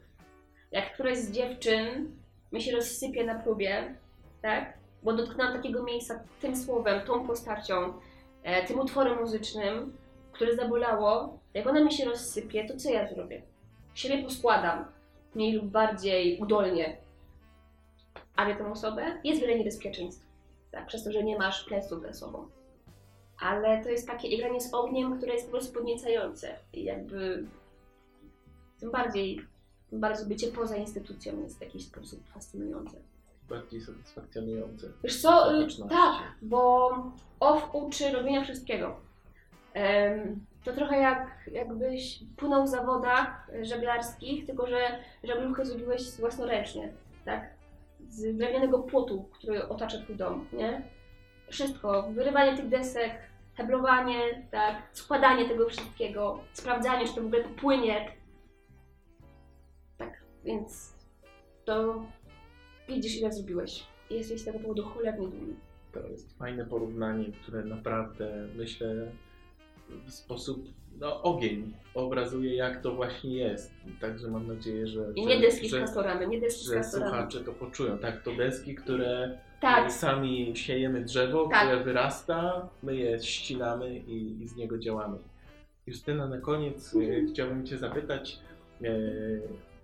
Jak 0.72 0.94
któraś 0.94 1.18
z 1.18 1.30
dziewczyn 1.30 2.16
mi 2.52 2.62
się 2.62 2.72
rozsypie 2.72 3.24
na 3.24 3.34
próbie, 3.34 3.94
tak? 4.42 4.78
Bo 5.02 5.12
dotknęłam 5.12 5.52
takiego 5.52 5.82
miejsca 5.82 6.20
tym 6.40 6.56
słowem, 6.56 7.06
tą 7.06 7.26
postacią, 7.26 7.92
e, 8.42 8.66
tym 8.66 8.80
utworem 8.80 9.20
muzycznym, 9.20 9.96
które 10.32 10.56
zabolało, 10.56 11.38
jak 11.54 11.66
ona 11.66 11.84
mi 11.84 11.92
się 11.92 12.04
rozsypie, 12.04 12.68
to 12.68 12.76
co 12.76 12.90
ja 12.90 13.08
zrobię? 13.08 13.42
Siebie 13.94 14.22
poskładam, 14.22 14.84
mniej 15.34 15.52
lub 15.52 15.64
bardziej 15.64 16.38
udolnie. 16.40 16.96
A 18.36 18.46
wie 18.46 18.56
tą 18.56 18.72
osobę? 18.72 19.20
Jest 19.24 19.40
wiele 19.40 19.58
niebezpieczeństw, 19.58 20.25
tak? 20.70 20.86
Przez 20.86 21.04
to, 21.04 21.12
że 21.12 21.24
nie 21.24 21.38
masz 21.38 21.64
pleców 21.64 22.02
ze 22.02 22.14
sobą. 22.14 22.48
Ale 23.40 23.82
to 23.82 23.88
jest 23.88 24.06
takie 24.06 24.28
igranie 24.28 24.60
z 24.60 24.74
ogniem, 24.74 25.16
które 25.16 25.32
jest 25.32 25.46
po 25.46 25.50
prostu 25.50 25.72
podniecające. 25.74 26.56
I 26.72 26.84
jakby 26.84 27.44
tym 28.80 28.90
bardziej, 28.90 29.40
tym 29.90 30.00
bardziej 30.00 30.26
bycie 30.26 30.48
poza 30.48 30.76
instytucją 30.76 31.40
jest 31.42 31.58
w 31.58 31.60
jakiś 31.60 31.84
sposób 31.86 32.28
fascynujące. 32.28 32.96
Bardziej 33.48 33.80
satysfakcjonujące. 33.80 34.86
Wiesz 35.04 35.22
co, 35.22 35.54
y, 35.62 35.66
tak, 35.88 36.22
bo 36.42 36.90
off 37.40 37.74
uczy 37.74 38.12
robienia 38.12 38.44
wszystkiego. 38.44 38.96
Em, 39.74 40.40
To 40.64 40.72
trochę 40.72 41.00
jak 41.00 41.50
jakbyś 41.52 42.20
płynął 42.36 42.64
w 42.64 42.68
zawodach 42.68 43.50
żeglarskich, 43.62 44.46
tylko 44.46 44.66
że 44.66 44.98
żaglówkę 45.24 45.64
zrobiłeś 45.66 46.10
własnoręcznie, 46.10 46.92
tak? 47.24 47.55
Z 48.08 48.36
drewnianego 48.36 48.78
płotu, 48.78 49.28
który 49.32 49.68
otacza 49.68 49.98
twój 49.98 50.16
dom, 50.16 50.46
nie? 50.52 50.82
Wszystko, 51.50 52.10
wyrywanie 52.12 52.56
tych 52.56 52.68
desek, 52.68 53.12
heblowanie, 53.54 54.48
tak? 54.50 54.82
Składanie 54.92 55.48
tego 55.48 55.68
wszystkiego, 55.68 56.40
sprawdzanie, 56.52 57.06
czy 57.06 57.14
to 57.14 57.22
w 57.22 57.26
ogóle 57.26 57.44
popłynie. 57.44 58.12
Tak, 59.98 60.22
więc 60.44 60.94
to 61.64 62.04
widzisz 62.88 63.16
ile 63.16 63.32
zrobiłeś. 63.32 63.86
Jesteś 64.10 64.40
z 64.40 64.44
tego 64.44 64.58
powodu 64.58 64.82
cholernie 64.84 65.28
dumny. 65.28 65.54
To 65.92 66.00
jest 66.00 66.38
fajne 66.38 66.66
porównanie, 66.66 67.24
które 67.42 67.64
naprawdę 67.64 68.48
myślę 68.56 69.12
w 69.88 70.12
sposób 70.12 70.68
no, 71.00 71.22
ogień 71.22 71.72
obrazuje, 71.94 72.54
jak 72.54 72.82
to 72.82 72.92
właśnie 72.94 73.36
jest. 73.36 73.74
Także 74.00 74.28
mam 74.28 74.46
nadzieję, 74.46 74.86
że, 74.86 75.06
I 75.14 75.22
że, 75.22 75.28
nie 75.28 75.40
deski 75.40 75.68
z 75.68 75.70
że, 75.70 75.80
kastorami, 75.80 76.28
nie 76.28 76.40
deski 76.40 76.64
z 76.64 76.68
że 76.68 76.74
kastorami. 76.74 77.10
słuchacze 77.12 77.40
to 77.40 77.52
poczują. 77.52 77.98
Tak, 77.98 78.22
to 78.22 78.32
deski, 78.32 78.74
które 78.74 79.38
Tak, 79.60 79.92
sami 79.92 80.52
siejemy 80.56 81.04
drzewo, 81.04 81.48
Tak. 81.48 81.62
które 81.68 81.84
wyrasta, 81.84 82.68
my 82.82 82.96
je 82.96 83.20
ścinamy 83.20 83.98
i, 83.98 84.42
i 84.42 84.48
z 84.48 84.56
niego 84.56 84.78
działamy. 84.78 85.18
Justyna, 85.86 86.26
na 86.28 86.38
koniec 86.38 86.94
e, 86.94 86.98
Mhm. 86.98 87.28
chciałbym 87.32 87.66
Cię 87.66 87.78
zapytać 87.78 88.38
e, 88.84 88.88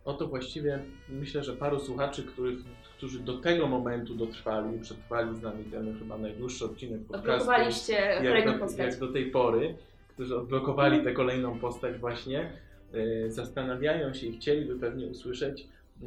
o 0.05 0.13
to 0.15 0.27
właściwie, 0.27 0.79
myślę, 1.09 1.45
że 1.45 1.53
paru 1.53 1.81
słuchaczy, 1.81 2.23
których, 2.23 2.59
którzy 2.97 3.21
do 3.21 3.39
tego 3.39 3.67
momentu 3.67 4.15
dotrwali, 4.15 4.79
przetrwali 4.81 5.37
z 5.37 5.43
nami 5.43 5.65
ten 5.65 5.99
chyba 5.99 6.19
najdłuższy 6.19 6.65
odcinek 6.65 7.01
podcastu, 7.01 7.31
odblokowaliście 7.31 7.93
jak 7.93 8.59
do, 8.59 8.83
jak 8.83 8.99
do 8.99 9.09
tej 9.13 9.31
pory, 9.31 9.75
którzy 10.13 10.37
odblokowali 10.37 11.05
tę 11.05 11.13
kolejną 11.13 11.59
postać 11.59 11.99
właśnie, 11.99 12.53
e, 12.93 13.31
zastanawiają 13.31 14.15
się 14.15 14.27
i 14.27 14.33
chcieliby 14.33 14.79
pewnie 14.79 15.07
usłyszeć, 15.07 15.69
e, 16.03 16.07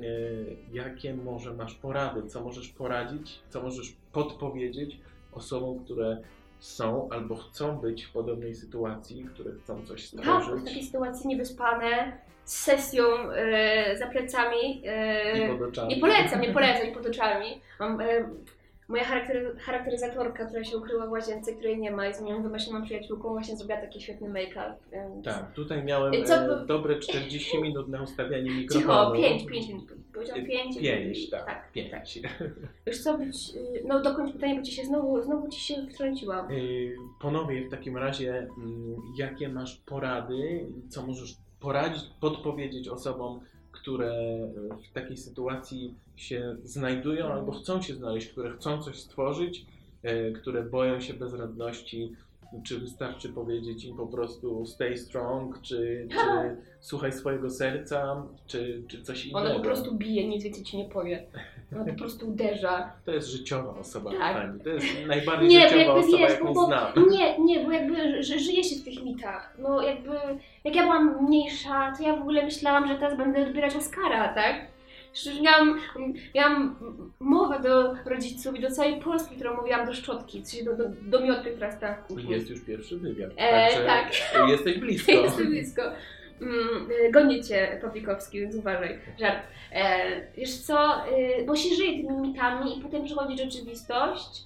jakie 0.74 1.14
może 1.14 1.54
masz 1.54 1.76
porady, 1.76 2.24
co 2.24 2.44
możesz 2.44 2.70
poradzić, 2.70 3.40
co 3.50 3.62
możesz 3.62 3.96
podpowiedzieć 4.12 5.00
osobom, 5.32 5.80
które 5.80 6.22
są 6.60 7.10
albo 7.10 7.36
chcą 7.36 7.78
być 7.78 8.06
w 8.06 8.12
podobnej 8.12 8.56
sytuacji, 8.56 9.26
które 9.34 9.52
chcą 9.52 9.86
coś 9.86 10.10
Tak, 10.10 10.20
w 10.20 10.26
takiej 10.26 10.44
stworzyć 10.44 10.86
sytuacji 10.86 11.28
niewyspane, 11.28 12.18
z 12.46 12.56
sesją 12.56 13.04
e, 13.32 13.98
za 13.98 14.08
plecami. 14.08 14.82
Oczami. 15.68 15.96
nie 15.96 16.02
polecam, 16.02 16.42
nie 16.42 16.54
polecam, 16.54 16.88
i 16.88 16.92
pod 16.92 17.06
oczami. 17.06 17.62
Mam, 17.80 18.02
e, 18.02 18.30
moja 18.88 19.04
charaktery, 19.04 19.56
charakteryzatorka, 19.60 20.46
która 20.46 20.64
się 20.64 20.78
ukryła 20.78 21.08
w 21.08 21.12
łazience, 21.12 21.54
której 21.54 21.78
nie 21.80 21.92
ma, 21.92 22.06
jest 22.06 22.22
moją 22.22 22.44
wymyśloną 22.44 22.86
przyjaciółką, 22.86 23.30
właśnie 23.30 23.58
zrobiła 23.58 23.82
taki 23.82 24.02
świetny 24.02 24.30
make-up. 24.30 24.76
Więc... 24.92 25.26
Tak, 25.26 25.54
tutaj 25.54 25.84
miałem 25.84 26.14
I 26.14 26.24
co 26.24 26.36
e, 26.36 26.66
dobre 26.66 27.00
40 27.00 27.62
minut 27.62 27.88
na 27.88 28.02
ustawianie 28.02 28.50
Cicho, 28.50 28.60
mikrofonu. 28.62 29.16
5, 29.16 29.46
5 29.46 29.68
minut. 29.68 29.94
Powiedziałam 30.14 30.44
Y, 30.44 30.48
5. 30.48 30.80
Pięć, 30.80 31.30
tak, 31.30 31.46
tak. 31.46 31.72
pięć. 31.72 32.20
Wiesz 32.88 33.04
co, 33.04 33.18
być, 33.18 33.36
y, 33.56 33.84
no 33.86 34.02
dokończ 34.02 34.34
pytanie, 34.34 34.56
bo 34.56 34.62
ci 34.62 34.72
się 34.72 34.86
znowu, 34.86 35.22
znowu 35.22 35.50
ci 35.50 35.60
się 35.60 35.76
wtrąciłam. 35.94 36.52
Y, 36.52 36.96
Ponowię 37.22 37.68
w 37.68 37.72
takim 37.72 37.98
razie, 37.98 38.38
mm, 38.38 38.96
jakie 39.18 39.50
masz 39.50 39.76
porady, 39.76 40.66
co 40.90 41.08
możesz 41.08 41.38
poradzić, 41.60 42.04
podpowiedzieć 42.20 42.88
osobom, 42.88 43.40
które 43.76 44.14
w 44.90 44.94
takiej 44.94 45.18
sytuacji 45.18 45.94
się 46.16 46.56
znajdują 46.64 47.26
albo 47.26 47.52
chcą 47.52 47.82
się 47.82 47.94
znaleźć, 47.94 48.28
które 48.28 48.52
chcą 48.52 48.84
coś 48.84 49.00
stworzyć, 49.00 49.66
y, 50.06 50.34
które 50.34 50.64
boją 50.64 51.00
się 51.00 51.14
bezradności, 51.14 52.12
czy 52.64 52.80
wystarczy 52.80 53.30
powiedzieć 53.30 53.86
im 53.86 53.98
po 53.98 54.08
prostu 54.08 54.66
stay 54.66 54.98
strong, 54.98 55.62
czy, 55.62 56.08
czy 56.12 56.58
słuchaj 56.80 57.14
swojego 57.14 57.50
serca, 57.50 58.28
czy, 58.48 58.84
czy 58.88 59.02
coś 59.02 59.26
innego. 59.26 59.46
Ona 59.46 59.56
po 59.56 59.62
prostu 59.62 59.96
bije, 59.96 60.28
nic 60.28 60.44
więcej 60.44 60.64
ci 60.64 60.78
nie 60.78 60.86
powie. 60.86 61.26
Ona 61.76 61.86
po 61.86 62.00
prostu 62.00 62.30
uderza. 62.30 62.92
To 63.06 63.12
jest 63.12 63.28
życiowa 63.28 63.80
osoba, 63.80 64.12
Tak. 64.12 64.20
kochani. 64.20 64.60
To 64.60 64.70
jest 64.70 64.88
najbardziej 65.08 65.50
Nie, 65.50 65.62
życiowa 65.62 65.78
jakby 65.82 65.94
osoba, 65.94 66.18
wiesz, 66.18 66.32
jaką 66.32 66.54
bo, 66.54 66.66
znam. 66.66 66.94
nie, 67.10 67.40
nie, 67.40 67.60
bo 67.66 67.72
jakby 67.72 68.24
że 68.24 68.40
żyje 68.40 68.64
się 68.64 68.76
w 68.76 68.84
tych 68.84 69.04
mitach. 69.04 69.56
No 69.60 69.82
jakby, 69.82 70.12
jak 70.64 70.76
ja 70.76 70.84
byłam 70.84 71.24
mniejsza, 71.26 71.94
to 71.98 72.04
ja 72.04 72.16
w 72.16 72.22
ogóle 72.22 72.44
myślałam, 72.44 72.88
że 72.88 72.96
teraz 72.96 73.18
będę 73.18 73.48
odbierać 73.48 73.76
Oscara, 73.76 74.34
tak? 74.34 74.56
Przecież 75.14 75.42
miałam, 75.42 75.80
miałam 76.36 76.76
mowę 77.20 77.60
do 77.60 77.94
rodziców 78.06 78.56
i 78.56 78.62
do 78.62 78.72
całej 78.72 79.00
Polski, 79.02 79.36
którą 79.36 79.56
mówiłam 79.56 79.86
do 79.86 79.94
szczotki, 79.94 80.46
sensie 80.46 80.66
do, 80.66 80.78
do, 80.78 80.84
do 81.02 81.20
miotły, 81.20 81.52
która 81.52 81.68
jest 81.68 81.80
ta 81.80 81.98
Jest 82.30 82.50
już 82.50 82.62
pierwszy 82.62 82.98
wywiad. 82.98 83.32
E, 83.38 83.68
także 83.70 83.86
tak. 83.86 84.12
Jesteś 84.50 84.80
blisko. 84.80 85.12
Jestem 85.22 85.48
blisko. 85.48 85.82
Mm, 86.42 87.12
gonię 87.12 87.44
cię, 87.44 87.80
Pawlikowski, 87.82 88.40
więc 88.40 88.56
uważaj. 88.56 89.00
Żart. 89.20 89.40
E, 89.72 90.32
wiesz 90.38 90.58
co, 90.58 91.08
y, 91.08 91.46
bo 91.46 91.56
się 91.56 91.76
żyje 91.76 91.92
tymi 91.92 92.28
mitami 92.28 92.80
i 92.80 92.82
potem 92.82 93.06
przychodzi 93.06 93.38
rzeczywistość 93.38 94.44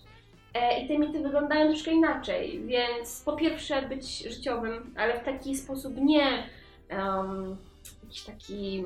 e, 0.54 0.82
i 0.82 0.88
te 0.88 1.00
mity 1.00 1.20
wyglądają 1.20 1.68
troszkę 1.68 1.92
inaczej, 1.92 2.64
więc 2.66 3.22
po 3.26 3.34
pierwsze 3.34 3.82
być 3.82 4.18
życiowym, 4.20 4.94
ale 4.98 5.20
w 5.20 5.24
taki 5.24 5.56
sposób 5.56 5.98
nie 5.98 6.44
um, 6.92 7.58
jakiś 8.04 8.22
taki 8.22 8.84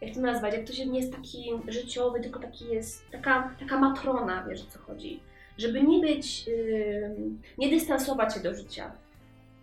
jak 0.00 0.14
to 0.14 0.20
nazwać, 0.20 0.54
jak 0.54 0.66
to 0.66 0.72
się 0.72 0.86
nie 0.86 1.00
jest 1.00 1.12
taki 1.12 1.50
życiowy, 1.68 2.20
tylko 2.20 2.40
taki 2.40 2.68
jest, 2.68 3.10
taka, 3.10 3.54
taka 3.60 3.78
matrona, 3.78 4.44
wiesz 4.48 4.62
o 4.62 4.70
co 4.70 4.78
chodzi. 4.78 5.20
Żeby 5.58 5.82
nie 5.82 6.00
być, 6.00 6.48
ym, 7.04 7.42
nie 7.58 7.70
dystansować 7.70 8.34
się 8.34 8.40
do 8.40 8.54
życia, 8.54 8.92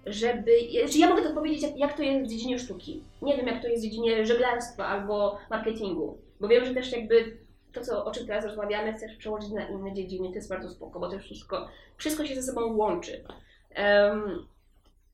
żeby, 0.05 0.51
czy 0.91 0.97
ja 0.97 1.09
mogę 1.09 1.21
to 1.21 1.33
powiedzieć, 1.33 1.71
jak, 1.75 1.97
to 1.97 2.03
jest 2.03 2.25
w 2.25 2.29
dziedzinie 2.29 2.59
sztuki. 2.59 3.03
Nie 3.21 3.37
wiem, 3.37 3.47
jak 3.47 3.61
to 3.61 3.67
jest 3.67 3.83
w 3.83 3.85
dziedzinie 3.85 4.25
żeglarstwa 4.25 4.85
albo 4.85 5.37
marketingu, 5.49 6.17
bo 6.39 6.47
wiem, 6.47 6.65
że 6.65 6.73
też 6.73 6.91
jakby 6.91 7.37
to, 7.73 7.81
co, 7.81 8.05
o 8.05 8.11
czym 8.11 8.27
teraz 8.27 8.45
rozmawiamy, 8.45 8.93
chcesz 8.93 9.15
przełożyć 9.15 9.51
na 9.51 9.67
inne 9.67 9.93
dziedziny, 9.93 10.29
to 10.29 10.35
jest 10.35 10.49
bardzo 10.49 10.69
spoko, 10.69 10.99
bo 10.99 11.09
to 11.09 11.19
wszystko, 11.19 11.67
wszystko 11.97 12.25
się 12.25 12.35
ze 12.35 12.43
sobą 12.43 12.75
łączy. 12.75 13.23
Em, 13.69 14.47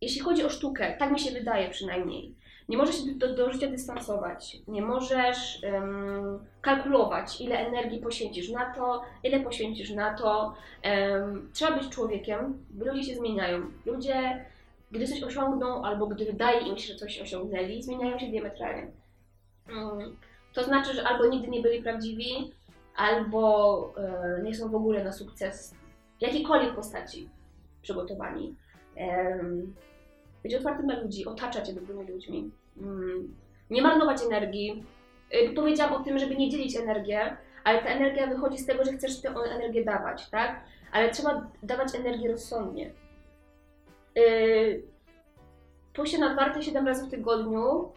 jeśli 0.01 0.21
chodzi 0.21 0.43
o 0.43 0.49
sztukę, 0.49 0.95
tak 0.99 1.11
mi 1.11 1.19
się 1.19 1.31
wydaje 1.31 1.69
przynajmniej, 1.69 2.35
nie 2.69 2.77
możesz 2.77 2.95
się 2.95 3.11
do, 3.15 3.35
do 3.35 3.53
życia 3.53 3.67
dystansować, 3.67 4.57
nie 4.67 4.81
możesz 4.81 5.63
em, 5.63 6.39
kalkulować, 6.61 7.41
ile 7.41 7.57
energii 7.57 7.99
poświęcisz 7.99 8.49
na 8.49 8.73
to, 8.73 9.01
ile 9.23 9.39
poświęcisz 9.39 9.89
na 9.89 10.13
to. 10.13 10.53
Em, 10.81 11.49
trzeba 11.53 11.77
być 11.77 11.89
człowiekiem, 11.89 12.65
ludzie 12.79 13.03
się 13.03 13.15
zmieniają. 13.15 13.61
Ludzie, 13.85 14.45
gdy 14.91 15.07
coś 15.07 15.23
osiągną, 15.23 15.85
albo 15.85 16.07
gdy 16.07 16.25
wydaje 16.25 16.67
im 16.67 16.77
się, 16.77 16.93
że 16.93 16.99
coś 16.99 17.21
osiągnęli, 17.21 17.83
zmieniają 17.83 18.19
się 18.19 18.27
diametralnie. 18.27 18.91
Mm, 19.69 20.17
to 20.53 20.63
znaczy, 20.63 20.93
że 20.93 21.07
albo 21.07 21.27
nigdy 21.27 21.47
nie 21.47 21.61
byli 21.61 21.83
prawdziwi, 21.83 22.53
albo 22.95 23.93
e, 23.97 24.41
nie 24.43 24.55
są 24.55 24.69
w 24.69 24.75
ogóle 24.75 25.03
na 25.03 25.11
sukces 25.11 25.75
jakiejkolwiek 26.21 26.75
postaci 26.75 27.29
przygotowani. 27.81 28.55
Em, 28.95 29.75
być 30.43 30.55
otwartym 30.55 30.85
na 30.85 30.99
ludzi, 30.99 31.25
otaczać 31.25 31.67
się 31.67 31.73
dobrymi 31.73 32.07
ludźmi, 32.07 32.51
mm, 32.77 33.35
nie 33.69 33.81
marnować 33.81 34.21
energii. 34.23 34.85
Y, 35.33 35.53
Powiedziałam 35.53 35.93
o 35.93 36.03
tym, 36.03 36.19
żeby 36.19 36.35
nie 36.35 36.49
dzielić 36.49 36.75
energię, 36.77 37.37
ale 37.63 37.81
ta 37.83 37.89
energia 37.89 38.27
wychodzi 38.27 38.57
z 38.57 38.65
tego, 38.65 38.85
że 38.85 38.93
chcesz 38.93 39.21
tę 39.21 39.29
energię 39.29 39.85
dawać, 39.85 40.29
tak? 40.29 40.63
Ale 40.91 41.11
trzeba 41.11 41.47
dawać 41.63 41.95
energię 41.95 42.31
rozsądnie. 42.31 42.91
Y, 44.17 44.83
pójście 45.93 46.17
na 46.19 46.33
dwa 46.33 46.61
7 46.61 46.87
razy 46.87 47.05
w 47.05 47.09
tygodniu 47.09 47.91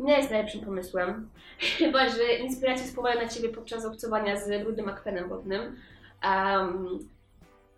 nie 0.00 0.16
jest 0.16 0.30
najlepszym 0.30 0.60
pomysłem. 0.60 1.30
Chyba, 1.78 2.08
że 2.08 2.34
inspiracje 2.34 2.86
spływają 2.86 3.20
na 3.20 3.28
ciebie 3.28 3.48
podczas 3.48 3.84
obcowania 3.84 4.36
z 4.36 4.62
brudnym 4.62 4.88
akwenem 4.88 5.28
wodnym. 5.28 5.76
Um, 6.24 6.98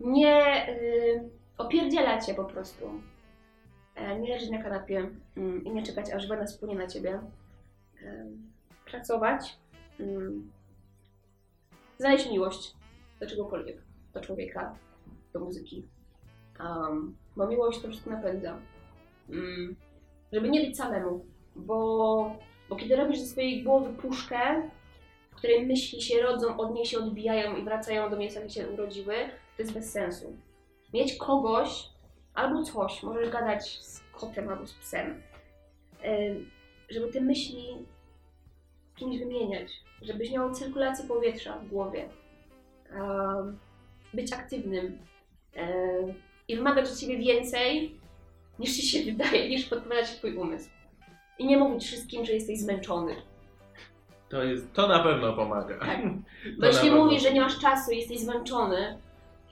nie 0.00 0.68
y, 0.68 2.20
cię 2.26 2.34
po 2.34 2.44
prostu. 2.44 2.90
E, 3.94 4.18
nie 4.18 4.34
leżeć 4.34 4.50
na 4.50 4.62
kanapie 4.62 5.10
mm, 5.36 5.64
i 5.64 5.70
nie 5.70 5.82
czekać, 5.82 6.10
aż 6.10 6.28
woda 6.28 6.46
spłynie 6.46 6.74
na 6.74 6.86
ciebie. 6.86 7.20
Pracować. 8.86 9.58
Mm, 10.00 10.50
znaleźć 11.98 12.30
miłość 12.30 12.74
do 13.20 13.26
czegokolwiek, 13.26 13.82
do 14.14 14.20
człowieka, 14.20 14.74
do 15.32 15.40
muzyki. 15.40 15.88
Um, 16.60 17.16
bo 17.36 17.46
miłość 17.46 17.80
to 17.80 17.88
wszystko 17.88 18.10
napędza. 18.10 18.58
Mm, 19.30 19.76
żeby 20.32 20.50
nie 20.50 20.60
być 20.60 20.76
samemu, 20.76 21.24
bo, 21.56 22.36
bo 22.68 22.76
kiedy 22.76 22.96
robisz 22.96 23.18
ze 23.18 23.26
swojej 23.26 23.62
głowy 23.62 23.92
puszkę, 23.92 24.70
w 25.30 25.34
której 25.34 25.66
myśli 25.66 26.02
się 26.02 26.22
rodzą, 26.22 26.56
od 26.56 26.74
niej 26.74 26.86
się 26.86 26.98
odbijają 26.98 27.56
i 27.56 27.64
wracają 27.64 28.10
do 28.10 28.16
miejsca, 28.16 28.40
gdzie 28.40 28.54
się 28.54 28.68
urodziły, 28.68 29.14
to 29.56 29.62
jest 29.62 29.74
bez 29.74 29.92
sensu. 29.92 30.36
Mieć 30.94 31.16
kogoś 31.16 31.88
albo 32.34 32.62
coś, 32.62 33.02
możesz 33.02 33.30
gadać 33.30 33.82
z 33.82 34.02
kotem 34.12 34.48
albo 34.48 34.66
z 34.66 34.74
psem, 34.74 35.22
em, 36.02 36.50
żeby 36.88 37.12
te 37.12 37.20
myśli 37.20 37.86
kimś 38.96 39.18
wymieniać, 39.18 39.70
żebyś 40.02 40.30
miał 40.30 40.52
cyrkulację 40.52 41.08
powietrza 41.08 41.58
w 41.58 41.68
głowie, 41.68 42.08
być 44.14 44.32
aktywnym 44.32 44.98
em, 45.54 46.14
i 46.48 46.56
wymagać 46.56 46.90
od 46.90 47.00
siebie 47.00 47.18
więcej 47.18 47.96
niż 48.58 48.76
ci 48.76 48.82
się 48.82 49.04
wydaje, 49.04 49.48
niż 49.48 49.64
podpowiada 49.64 50.06
ci 50.06 50.14
twój 50.16 50.36
umysł. 50.36 50.70
I 51.38 51.46
nie 51.46 51.56
mówić 51.56 51.84
wszystkim, 51.84 52.24
że 52.24 52.32
jesteś 52.32 52.58
zmęczony. 52.58 53.14
To, 54.28 54.44
jest, 54.44 54.72
to 54.72 54.88
na 54.88 55.02
pewno 55.02 55.32
pomaga. 55.32 55.78
Tak. 55.78 56.00
Bo 56.60 56.66
jeśli 56.66 56.90
mówisz, 56.90 57.22
że 57.22 57.32
nie 57.32 57.40
masz 57.40 57.58
czasu, 57.58 57.92
jesteś 57.92 58.18
zmęczony 58.18 58.98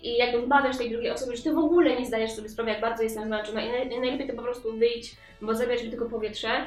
i 0.02 0.16
jakby 0.16 0.42
wmawiasz 0.42 0.78
tej 0.78 0.90
drugiej 0.90 1.10
osobie, 1.10 1.36
że 1.36 1.42
ty 1.42 1.54
w 1.54 1.58
ogóle 1.58 2.00
nie 2.00 2.06
zdajesz 2.06 2.32
sobie 2.32 2.48
sprawy, 2.48 2.70
jak 2.70 2.80
bardzo 2.80 3.02
jestem 3.02 3.24
zmęczona 3.24 3.62
i 3.62 3.68
naj- 3.70 4.00
najlepiej 4.00 4.28
to 4.28 4.34
po 4.36 4.42
prostu 4.42 4.78
wyjść, 4.78 5.16
bo 5.42 5.54
zabierać 5.54 5.84
mi 5.84 5.90
tylko 5.90 6.06
powietrze, 6.06 6.66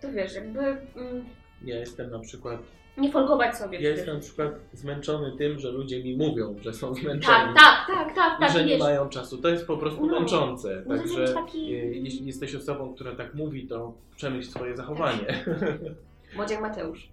to 0.00 0.12
wiesz, 0.12 0.34
jakby 0.34 0.60
mm, 0.60 1.24
Ja 1.64 1.76
jestem 1.78 2.10
na 2.10 2.18
przykład 2.18 2.60
nie 2.96 3.12
folgować 3.12 3.56
sobie. 3.56 3.80
Ja 3.80 3.90
jestem 3.90 4.14
na 4.14 4.20
przykład 4.20 4.52
zmęczony 4.72 5.32
tym, 5.38 5.58
że 5.58 5.70
ludzie 5.70 6.04
mi 6.04 6.16
mówią, 6.16 6.54
że 6.60 6.72
są 6.74 6.94
zmęczeni. 6.94 7.22
Tak, 7.26 7.54
tak, 7.56 7.86
tak, 7.86 8.14
tak, 8.14 8.38
I 8.38 8.40
tak, 8.40 8.52
że 8.52 8.60
nie 8.64 8.68
wiesz. 8.70 8.80
mają 8.80 9.08
czasu. 9.08 9.38
To 9.38 9.48
jest 9.48 9.66
po 9.66 9.76
prostu 9.76 10.06
No. 10.06 10.20
męczące. 10.20 10.82
No 10.86 10.94
to 10.96 11.00
Także 11.02 11.20
jest 11.20 11.34
taki- 11.34 11.74
e, 11.74 11.76
jeśli 11.84 12.26
jesteś 12.26 12.54
osobą, 12.54 12.94
która 12.94 13.14
tak 13.14 13.34
mówi, 13.34 13.66
to 13.66 13.92
przemyśl 14.16 14.50
swoje 14.50 14.76
zachowanie. 14.76 15.44
Młodziak 16.36 16.60
Mateusz. 16.60 17.08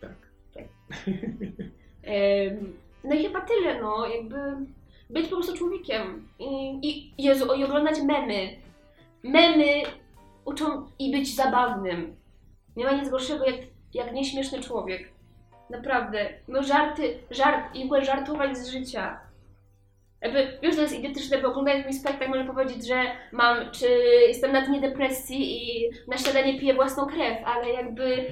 tak. 0.00 0.64
Em, 2.02 2.72
No 3.04 3.14
i 3.14 3.22
chyba 3.22 3.40
tyle, 3.40 3.80
no, 3.82 4.06
jakby 4.08 4.36
być 5.10 5.26
po 5.28 5.36
prostu 5.36 5.56
człowiekiem. 5.56 6.28
I, 6.38 6.78
i 7.18 7.22
Jezu, 7.24 7.54
i 7.54 7.64
oglądać 7.64 7.94
memy. 8.06 8.48
Memy 9.22 9.66
uczą 10.44 10.86
i 10.98 11.12
być 11.12 11.34
zabawnym. 11.34 12.16
Nie 12.76 12.84
ma 12.84 12.92
nic 12.92 13.08
gorszego 13.10 13.44
jak, 13.44 13.56
jak 13.94 14.12
nieśmieszny 14.12 14.60
człowiek. 14.62 15.08
Naprawdę. 15.70 16.28
No 16.48 16.62
żarty, 16.62 17.18
żart, 17.30 17.74
i 17.74 17.82
w 17.82 17.84
ogóle 17.84 18.04
żartować 18.04 18.58
z 18.58 18.68
życia. 18.70 19.20
Jakby, 20.22 20.58
wiesz, 20.62 20.76
to 20.76 20.82
jest 20.82 20.98
idiotyczne, 20.98 21.38
bo 21.38 21.48
oglądając 21.48 21.84
mój 21.84 21.94
spektakl 21.94 22.30
można 22.30 22.52
powiedzieć, 22.54 22.86
że 22.88 23.02
mam, 23.32 23.70
czy 23.70 23.86
jestem 24.28 24.52
na 24.52 24.66
dnie 24.66 24.80
depresji 24.80 25.38
i 25.68 25.90
na 26.08 26.16
śniadanie 26.18 26.58
piję 26.60 26.74
własną 26.74 27.06
krew, 27.06 27.38
ale 27.44 27.68
jakby... 27.70 28.16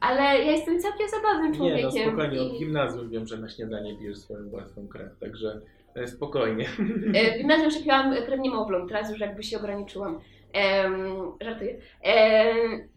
ale 0.00 0.22
ja 0.22 0.50
jestem 0.50 0.80
całkiem 0.80 1.08
zabawnym 1.08 1.50
Nie, 1.52 1.56
człowiekiem. 1.58 1.90
no 2.06 2.12
spokojnie, 2.12 2.40
od 2.40 2.58
gimnazjum 2.58 3.10
wiem, 3.10 3.26
że 3.26 3.36
na 3.38 3.48
śniadanie 3.48 3.96
pijesz 3.98 4.18
swoją 4.18 4.48
własną 4.50 4.88
krew, 4.88 5.18
także 5.20 5.60
e, 5.94 6.06
spokojnie. 6.06 6.68
E, 7.14 7.34
W 7.34 7.38
gimnazjum 7.38 7.64
jeszcze 7.64 7.82
piłam 7.84 8.14
krew 8.26 8.40
niemowlą, 8.40 8.88
teraz 8.88 9.10
już 9.10 9.20
jakby 9.20 9.42
się 9.42 9.58
ograniczyłam. 9.58 10.20
Em, 10.52 10.92
żartuję. 11.40 11.76
Em, 12.02 12.88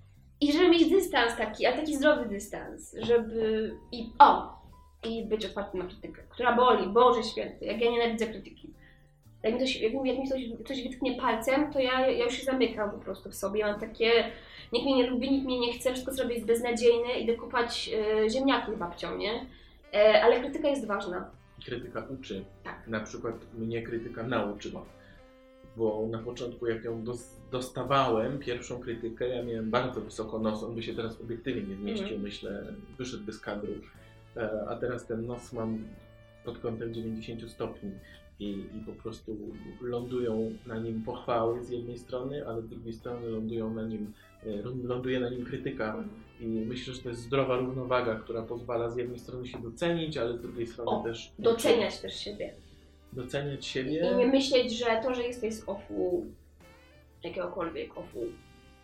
I 0.42 0.54
żeby 0.54 0.70
mieć 0.70 0.90
dystans 0.90 1.38
taki, 1.38 1.66
ale 1.66 1.78
taki 1.78 1.96
zdrowy 1.96 2.26
dystans, 2.26 2.96
żeby... 3.02 3.74
I, 3.92 4.10
o! 4.20 4.62
I 5.10 5.26
być 5.26 5.46
otwartym 5.46 5.80
na 5.80 5.86
krytykę, 5.86 6.22
która 6.30 6.56
boli, 6.56 6.88
Boże 6.88 7.24
Święty, 7.24 7.66
jak 7.66 7.82
ja 7.82 7.92
nienawidzę 7.92 8.28
krytyki. 8.28 8.74
Jak 9.44 9.54
mi, 9.54 9.60
ktoś, 9.60 9.82
jak 9.82 9.94
mi, 9.94 10.10
jak 10.10 10.20
mi 10.20 10.28
ktoś, 10.28 10.42
ktoś 10.66 10.84
wytknie 10.84 11.16
palcem, 11.16 11.74
to 11.74 11.80
ja, 11.80 12.10
ja 12.10 12.26
już 12.26 12.34
się 12.34 12.44
zamykam 12.44 12.92
po 12.92 12.98
prostu 12.98 13.30
w 13.30 13.36
sobie. 13.36 13.66
Mam 13.66 13.80
takie, 13.80 14.12
nikt 14.74 14.86
mnie 14.86 14.96
nie 14.96 15.08
lubi, 15.08 15.32
nikt 15.32 15.46
mnie 15.46 15.60
nie 15.60 15.74
chce, 15.74 15.92
wszystko 15.92 16.14
co 16.14 16.24
robię 16.24 16.36
jest 16.36 16.48
beznadziejne, 16.48 17.20
idę 17.20 17.34
kupać 17.34 17.92
e, 18.24 18.30
ziemniaki 18.30 18.72
babcią, 18.72 19.18
nie? 19.18 19.46
E, 19.94 20.24
ale 20.24 20.40
krytyka 20.40 20.68
jest 20.68 20.88
ważna. 20.88 21.32
Krytyka 21.66 22.06
uczy. 22.10 22.46
Tak. 22.64 22.88
Na 22.88 23.00
przykład 23.00 23.36
mnie 23.54 23.82
krytyka 23.82 24.24
nauczyła. 24.24 24.86
Bo 25.78 26.08
na 26.12 26.18
początku, 26.20 26.68
jak 26.68 26.84
ją 26.84 27.04
dos- 27.04 27.38
dostawałem, 27.52 28.40
pierwszą 28.40 28.80
krytykę, 28.80 29.28
ja 29.28 29.44
miałem 29.44 29.70
bardzo 29.72 30.02
wysoko 30.02 30.40
nos, 30.40 30.64
on 30.64 30.76
by 30.76 30.84
się 30.84 30.94
teraz 30.96 31.22
obiektywnie 31.22 31.62
nie 31.64 31.76
zmieścił, 31.76 32.04
Mhm. 32.06 32.22
myślę, 32.22 32.64
wyszedłby 32.98 33.34
z 33.34 33.40
kadru. 33.40 33.74
E, 34.38 34.66
A 34.70 34.76
teraz 34.76 35.06
ten 35.08 35.26
nos 35.26 35.54
mam 35.54 35.84
pod 36.46 36.58
kątem 36.60 36.94
90 36.94 37.50
stopni 37.52 37.92
i, 38.40 38.50
i 38.50 38.84
po 38.86 38.92
prostu 38.92 39.38
lądują 39.82 40.52
na 40.68 40.78
nim 40.80 41.04
pochwały 41.04 41.64
z 41.64 41.70
jednej 41.70 41.98
strony, 41.98 42.48
ale 42.48 42.62
z 42.62 42.68
drugiej 42.70 42.94
strony 42.94 43.28
lądują 43.30 43.74
na 43.74 43.84
nim, 43.84 44.14
e, 44.46 44.50
ląduje 44.84 45.20
na 45.20 45.30
nim 45.30 45.46
krytyka. 45.46 46.04
I 46.40 46.46
myślę, 46.46 46.94
że 46.94 47.02
to 47.02 47.10
jest 47.10 47.22
zdrowa 47.22 47.58
równowaga, 47.58 48.16
która 48.20 48.42
pozwala 48.42 48.90
z 48.90 48.98
jednej 48.98 49.20
strony 49.20 49.48
się 49.48 49.62
docenić, 49.62 50.18
ale 50.18 50.38
z 50.38 50.42
drugiej 50.42 50.68
strony 50.68 50.92
O, 50.92 51.04
też 51.04 51.32
Doceniać 51.40 52.00
też 52.00 52.14
siebie. 52.20 52.54
Doceniać 53.14 53.68
I 53.68 53.70
siebie. 53.70 54.16
nie 54.18 54.28
myśleć, 54.28 54.78
że 54.78 55.02
to, 55.04 55.14
że 55.14 55.24
jesteś 55.24 55.54
z 55.54 55.70
ofu, 55.70 56.26
jakiegokolwiek 57.24 57.98
ofu, 57.98 58.20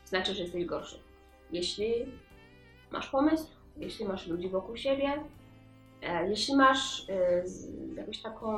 znaczy, 0.05 0.33
że 0.33 0.43
jesteś 0.43 0.65
gorszy. 0.65 0.99
Jeśli 1.51 2.05
masz 2.91 3.09
pomysł, 3.09 3.47
jeśli 3.77 4.05
masz 4.05 4.27
ludzi 4.27 4.49
wokół 4.49 4.77
siebie, 4.77 5.23
e, 6.01 6.29
jeśli 6.29 6.55
masz 6.55 7.09
e, 7.09 7.43
jakąś 7.95 8.21
taką, 8.21 8.57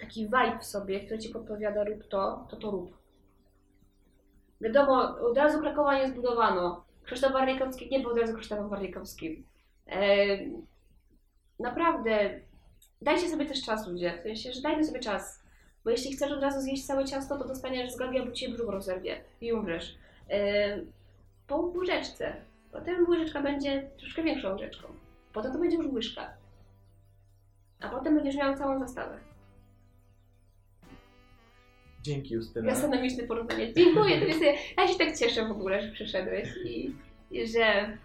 taki 0.00 0.24
vibe 0.24 0.58
w 0.60 0.64
sobie, 0.64 1.00
który 1.00 1.18
ci 1.18 1.28
podpowiada 1.28 1.84
rób 1.84 2.08
to, 2.08 2.46
to 2.50 2.56
to 2.56 2.70
rób. 2.70 2.98
Wiadomo, 4.60 5.18
od 5.30 5.36
razu 5.36 5.60
Krakowa 5.60 5.98
nie 5.98 6.08
zbudowano. 6.08 6.84
Krzysztof 7.04 7.32
Warlikowski 7.32 7.88
nie 7.90 8.00
był 8.00 8.10
od 8.10 8.18
razu 8.18 8.34
Krzysztofem 8.34 8.68
Warlikowskim. 8.68 9.44
E, 9.86 10.26
naprawdę, 11.60 12.40
dajcie 13.02 13.28
sobie 13.28 13.46
też 13.46 13.62
czas 13.62 13.88
ludzie, 13.88 14.18
w 14.20 14.22
sensie, 14.22 14.52
że 14.52 14.60
dajmy 14.60 14.84
sobie 14.84 15.00
czas. 15.00 15.42
Bo 15.84 15.90
jeśli 15.90 16.12
chcesz 16.12 16.32
od 16.32 16.42
razu 16.42 16.60
zjeść 16.60 16.86
całe 16.86 17.04
ciasto, 17.04 17.38
to 17.38 17.48
dostaniesz 17.48 17.92
zgagi, 17.92 18.18
albo 18.18 18.32
ci 18.32 18.48
brzuch 18.48 18.70
rozerwie 18.70 19.20
i 19.40 19.52
umrzesz. 19.52 19.98
Yy, 20.28 20.36
po 21.46 21.56
łyżeczce. 21.56 22.36
Potem 22.72 23.08
łyżeczka 23.08 23.42
będzie 23.42 23.90
troszkę 23.98 24.22
większą 24.22 24.52
łyżeczką. 24.52 24.88
Potem 25.32 25.52
to 25.52 25.58
będzie 25.58 25.76
już 25.76 25.86
łyżka. 25.86 26.30
A 27.80 27.88
potem 27.88 28.14
będziesz 28.14 28.36
miał 28.36 28.56
całą 28.56 28.78
zastawę. 28.78 29.18
Dzięki 32.02 32.34
Justyna. 32.34 32.66
Gastronomiczne 32.66 33.22
porównanie. 33.22 33.74
Dziękuję, 33.74 34.20
to 34.20 34.26
jest, 34.26 34.40
ja 34.78 34.88
się 34.88 34.98
tak 34.98 35.18
cieszę 35.18 35.48
w 35.48 35.50
ogóle, 35.50 35.82
że 35.82 35.92
przyszedłeś 35.92 36.48
i, 36.64 36.94
i 37.30 37.46
że 37.46 37.98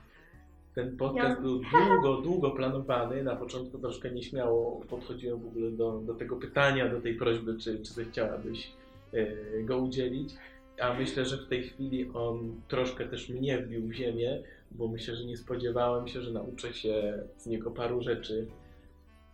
Ten 0.75 0.97
podcast 0.97 1.41
był 1.41 1.59
długo, 1.59 2.21
długo 2.21 2.51
planowany. 2.51 3.23
Na 3.23 3.35
początku 3.35 3.77
troszkę 3.79 4.11
nieśmiało 4.11 4.81
podchodziłem 4.89 5.39
w 5.39 5.45
ogóle 5.45 5.71
do, 5.71 5.99
do 5.99 6.13
tego 6.13 6.35
pytania, 6.35 6.89
do 6.89 7.01
tej 7.01 7.15
prośby, 7.15 7.57
czy, 7.57 7.79
czy 7.79 7.93
zechciałabyś 7.93 8.71
e, 9.13 9.63
go 9.63 9.77
udzielić. 9.77 10.33
A 10.79 10.93
myślę, 10.93 11.25
że 11.25 11.37
w 11.37 11.47
tej 11.47 11.63
chwili 11.63 12.09
on 12.13 12.61
troszkę 12.67 13.05
też 13.07 13.29
mnie 13.29 13.57
wbił 13.57 13.87
w 13.87 13.93
ziemię, 13.93 14.43
bo 14.71 14.87
myślę, 14.87 15.15
że 15.15 15.25
nie 15.25 15.37
spodziewałem 15.37 16.07
się, 16.07 16.21
że 16.21 16.31
nauczę 16.31 16.73
się 16.73 17.23
z 17.37 17.47
niego 17.47 17.71
paru 17.71 18.01
rzeczy. 18.01 18.47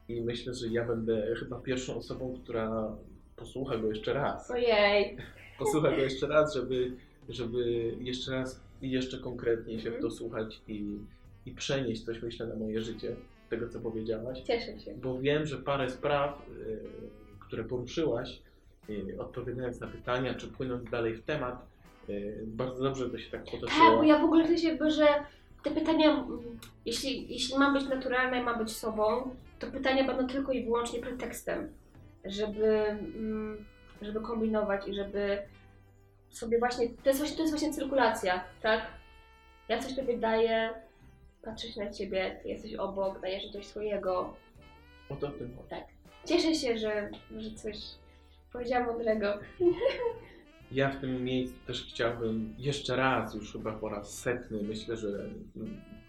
I 0.07 0.22
myślę, 0.22 0.53
że 0.53 0.68
ja 0.68 0.86
będę 0.86 1.36
chyba 1.39 1.59
pierwszą 1.59 1.95
osobą, 1.95 2.39
która 2.43 2.95
posłucha 3.36 3.78
go 3.78 3.88
jeszcze 3.88 4.14
raz. 4.14 4.51
ojej, 4.51 5.18
Posłucha 5.59 5.91
go 5.91 5.97
jeszcze 5.97 6.28
raz, 6.28 6.53
żeby, 6.53 6.91
żeby 7.30 7.93
jeszcze 7.99 8.32
raz 8.32 8.64
i 8.82 8.91
jeszcze 8.91 9.18
konkretniej 9.18 9.80
się 9.80 9.91
w 9.91 10.01
to 10.01 10.11
słuchać 10.11 10.61
i, 10.68 10.97
i 11.50 11.56
przenieść 11.56 12.06
coś, 12.06 12.22
myślę, 12.22 12.47
na 12.47 12.56
moje 12.56 12.82
życie, 12.82 13.16
tego 13.50 13.70
co 13.70 13.80
powiedziałaś. 13.80 14.41
cieszę 14.41 14.80
się. 14.80 14.93
Bo 14.95 15.20
wiem, 15.20 15.45
że 15.45 15.58
parę 15.58 15.89
spraw, 15.89 16.47
y, 16.50 16.80
które 17.39 17.64
poruszyłaś, 17.64 18.41
y, 18.89 19.16
odpowiadając 19.20 19.80
na 19.80 19.88
pytania, 19.88 20.34
czy 20.36 20.47
płynąc 20.47 20.89
dalej 20.89 21.16
w 21.16 21.24
temat, 21.24 21.66
y, 22.10 22.43
bardzo 22.45 22.84
dobrze 22.84 23.10
to 23.10 23.18
się 23.18 23.32
tak 23.32 23.43
Tak, 23.45 23.52
bo 23.54 23.60
potoczyło. 23.60 24.04
ja 24.04 24.20
w 24.20 24.24
ogóle 24.24 24.45
chcę 24.45 24.58
się 24.58 24.68
jakby, 24.68 24.91
że 24.91 25.08
te 25.64 25.72
pytania, 25.72 26.12
mm, 26.12 26.39
jeśli, 26.86 27.34
jeśli 27.34 27.58
mam 27.58 27.74
być 27.74 27.88
naturalna 27.89 28.38
i 28.39 28.43
mam 28.43 28.60
być 28.60 28.72
sobą, 28.72 29.36
to 29.60 29.68
pytania 29.72 30.04
będą 30.04 30.28
tylko 30.28 30.52
i 30.52 30.64
wyłącznie 30.64 31.00
pretekstem, 31.02 31.74
żeby, 32.26 32.66
mm, 32.68 33.66
żeby 34.02 34.22
kombinować 34.22 34.88
i 34.88 34.93
żeby 34.93 35.38
sobie 36.30 36.60
właśnie, 36.60 36.89
to 37.04 37.10
jest 37.10 37.20
właśnie, 37.20 37.38
to 37.38 37.43
jest 37.43 37.54
właśnie 37.54 37.74
cyrkulacja, 37.74 38.43
tak? 38.62 38.82
Ja 39.70 39.80
coś 39.80 39.95
tobie 39.95 40.18
daję, 40.18 40.70
patrzę 41.44 41.68
się 41.68 41.84
na 41.84 41.92
ciebie, 41.92 42.40
ty 42.44 42.50
jesteś 42.50 42.74
obok, 42.74 43.22
dajesz 43.22 43.52
coś 43.52 43.66
swojego. 43.66 44.34
O 45.10 45.16
to 45.16 45.28
tym 45.28 45.56
chodzi. 45.58 45.82
Cieszę 46.26 46.56
się, 46.56 46.78
że, 46.78 47.10
że 47.38 47.52
coś 47.52 47.76
powiedziałam 48.54 48.88
mądrego. 48.88 49.34
Ja 50.72 50.90
w 50.90 51.02
tym 51.02 51.24
miejscu 51.24 51.56
też 51.68 51.86
chciałbym 51.90 52.54
jeszcze 52.58 52.96
raz, 52.96 53.36
już 53.36 53.52
chyba 53.54 53.72
po 53.72 53.90
raz 53.90 54.20
setny, 54.20 54.64
myślę, 54.64 54.98
że 54.98 55.30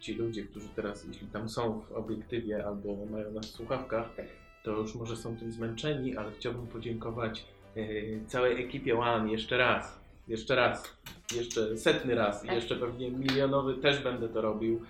ci 0.00 0.14
ludzie, 0.14 0.42
którzy 0.44 0.68
teraz, 0.68 1.04
jeśli 1.04 1.26
tam 1.26 1.48
są 1.48 1.80
w 1.80 1.92
obiektywie 1.92 2.66
albo 2.66 3.06
mają 3.10 3.30
nas 3.30 3.46
w 3.46 3.56
słuchawkach, 3.56 4.14
Tak. 4.16 4.26
to 4.62 4.70
już 4.70 4.94
może 4.94 5.16
są 5.16 5.36
tym 5.36 5.52
zmęczeni, 5.52 6.16
ale 6.16 6.32
chciałbym 6.32 6.66
podziękować 6.66 7.44
e, 7.76 7.82
całej 8.26 8.64
ekipie 8.64 8.98
One 8.98 9.32
jeszcze 9.32 9.56
raz, 9.58 10.00
jeszcze 10.28 10.54
raz, 10.56 10.96
jeszcze 11.36 11.76
setny 11.78 12.14
raz 12.14 12.44
i 12.44 12.46
Tak. 12.46 12.56
jeszcze 12.56 12.76
pewnie 12.76 13.10
milionowy 13.10 13.74
też 13.74 14.02
będę 14.02 14.28
to 14.28 14.40
robił 14.40 14.82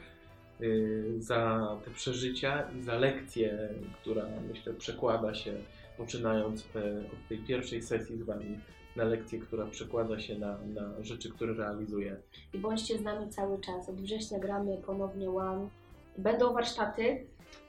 za 1.19 1.77
te 1.85 1.91
przeżycia 1.91 2.71
i 2.79 2.83
za 2.83 2.95
lekcję, 2.95 3.69
która 4.03 4.27
myślę 4.49 4.75
przekłada 4.75 5.35
się, 5.35 5.55
poczynając 5.99 6.69
e, 6.77 6.99
od 6.99 7.29
tej 7.29 7.39
pierwszej 7.39 7.83
sesji 7.83 8.19
z 8.19 8.23
Wami, 8.23 8.59
na 8.97 9.05
lekcję, 9.05 9.39
która 9.39 9.67
przekłada 9.67 10.21
się 10.21 10.39
na, 10.39 10.59
na 10.59 11.05
rzeczy, 11.05 11.31
które 11.31 11.55
realizuję. 11.55 12.17
I 12.53 12.59
bądźcie 12.59 12.99
z 12.99 13.03
nami 13.03 13.29
cały 13.29 13.61
czas. 13.61 13.89
Od 13.89 14.01
września 14.01 14.39
gramy 14.39 14.77
ponownie 14.87 15.31
One. 15.31 15.69
Będą 16.19 16.53
warsztaty, 16.53 17.27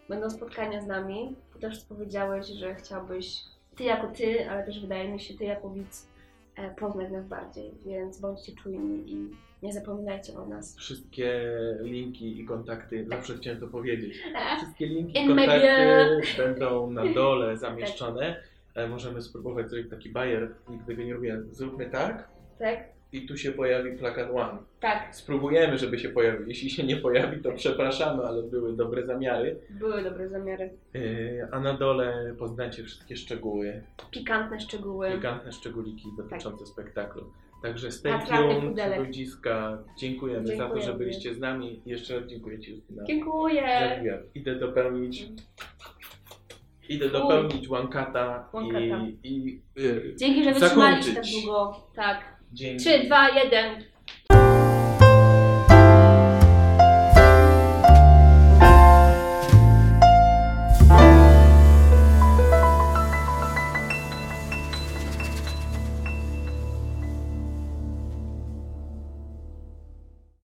będą 0.09 0.29
spotkania 0.29 0.81
z 0.81 0.87
nami. 0.87 1.35
Ty 1.53 1.59
też 1.59 1.85
powiedziałeś, 1.85 2.47
że 2.47 2.75
chciałbyś, 2.75 3.43
ty 3.75 3.83
jako 3.83 4.07
ty, 4.07 4.49
ale 4.49 4.65
też 4.65 4.81
wydaje 4.81 5.09
mi 5.09 5.19
się, 5.19 5.33
ty 5.33 5.43
jako 5.43 5.69
widz, 5.69 6.07
poznać 6.79 7.11
nas 7.11 7.27
bardziej. 7.27 7.71
Więc 7.85 8.19
bądźcie 8.21 8.51
czujni 8.55 9.11
i 9.13 9.29
nie 9.63 9.73
zapominajcie 9.73 10.33
o 10.37 10.45
nas. 10.45 10.77
Wszystkie 10.77 11.51
linki 11.81 12.39
i 12.39 12.45
kontakty, 12.45 13.05
zawsze 13.09 13.37
chciałem 13.37 13.59
to 13.59 13.67
powiedzieć, 13.67 14.23
wszystkie 14.57 14.85
linki 14.85 15.23
i 15.23 15.27
kontakty 15.27 16.37
będą 16.37 16.91
na 16.91 17.13
dole 17.13 17.57
zamieszczone. 17.67 18.43
E, 18.75 18.87
Możemy 18.87 19.21
spróbować 19.21 19.69
zrobić 19.69 19.89
taki 19.89 20.09
bajer, 20.09 20.53
nigdy 20.69 20.95
nie 21.05 21.13
robiłem. 21.13 21.47
Zróbmy 21.53 21.89
tak 21.89 22.27
Tak? 22.59 22.90
I 23.13 23.25
tu 23.25 23.37
się 23.37 23.51
pojawi 23.51 23.97
plakat 23.97 24.29
One. 24.33 24.57
Tak, 24.79 25.15
Spróbujemy, 25.15 25.77
żeby 25.77 25.99
się 25.99 26.09
pojawił. 26.09 26.47
Jeśli 26.47 26.69
się 26.69 26.83
nie 26.83 26.97
pojawi, 26.97 27.41
to 27.41 27.51
przepraszamy, 27.51 28.23
ale 28.23 28.43
były 28.43 28.75
dobre 28.75 29.05
zamiary. 29.05 29.59
były 29.69 30.03
dobre 30.03 30.29
zamiary. 30.29 30.69
E, 30.95 30.99
A 31.51 31.59
na 31.59 31.73
dole 31.73 32.35
poznacie 32.39 32.83
wszystkie 32.83 33.15
szczegóły, 33.17 33.83
Pikantne 34.11 34.59
szczegóły. 34.59 35.11
pikantne 35.11 35.51
szczególiki 35.51 36.07
dotyczące 36.17 36.65
spektaklu. 36.65 37.23
Także 37.63 37.91
stay 37.91 38.13
tuned, 38.27 38.97
ludziska. 38.99 39.77
Dziękujemy, 39.99 40.47
za 40.47 40.53
to, 40.53 40.57
że 40.57 40.65
Dziękujemy. 40.67 40.97
byliście 40.97 41.33
z 41.33 41.39
nami. 41.39 41.81
Jeszcze 41.85 42.19
raz 42.19 42.29
dziękuję 42.29 42.59
Ci, 42.59 42.71
Justyna. 42.71 43.03
Dziękuję. 43.03 43.63
Idę 44.35 44.55
dopełnić, 44.55 45.27
idę 46.89 47.09
Fuj. 47.09 47.19
dopełnić 47.19 47.67
Wankata 47.67 48.49
i, 48.63 49.17
i 49.23 49.61
y, 49.81 50.15
Dzięki, 50.17 50.43
że 50.43 50.53
wytrzymaliście 50.53 51.13
tak 51.15 51.23
długo. 51.41 51.75
Tak. 51.95 52.40
Dzięki. 52.53 52.83
3, 52.83 52.99
2, 52.99 53.29
1. 53.29 53.90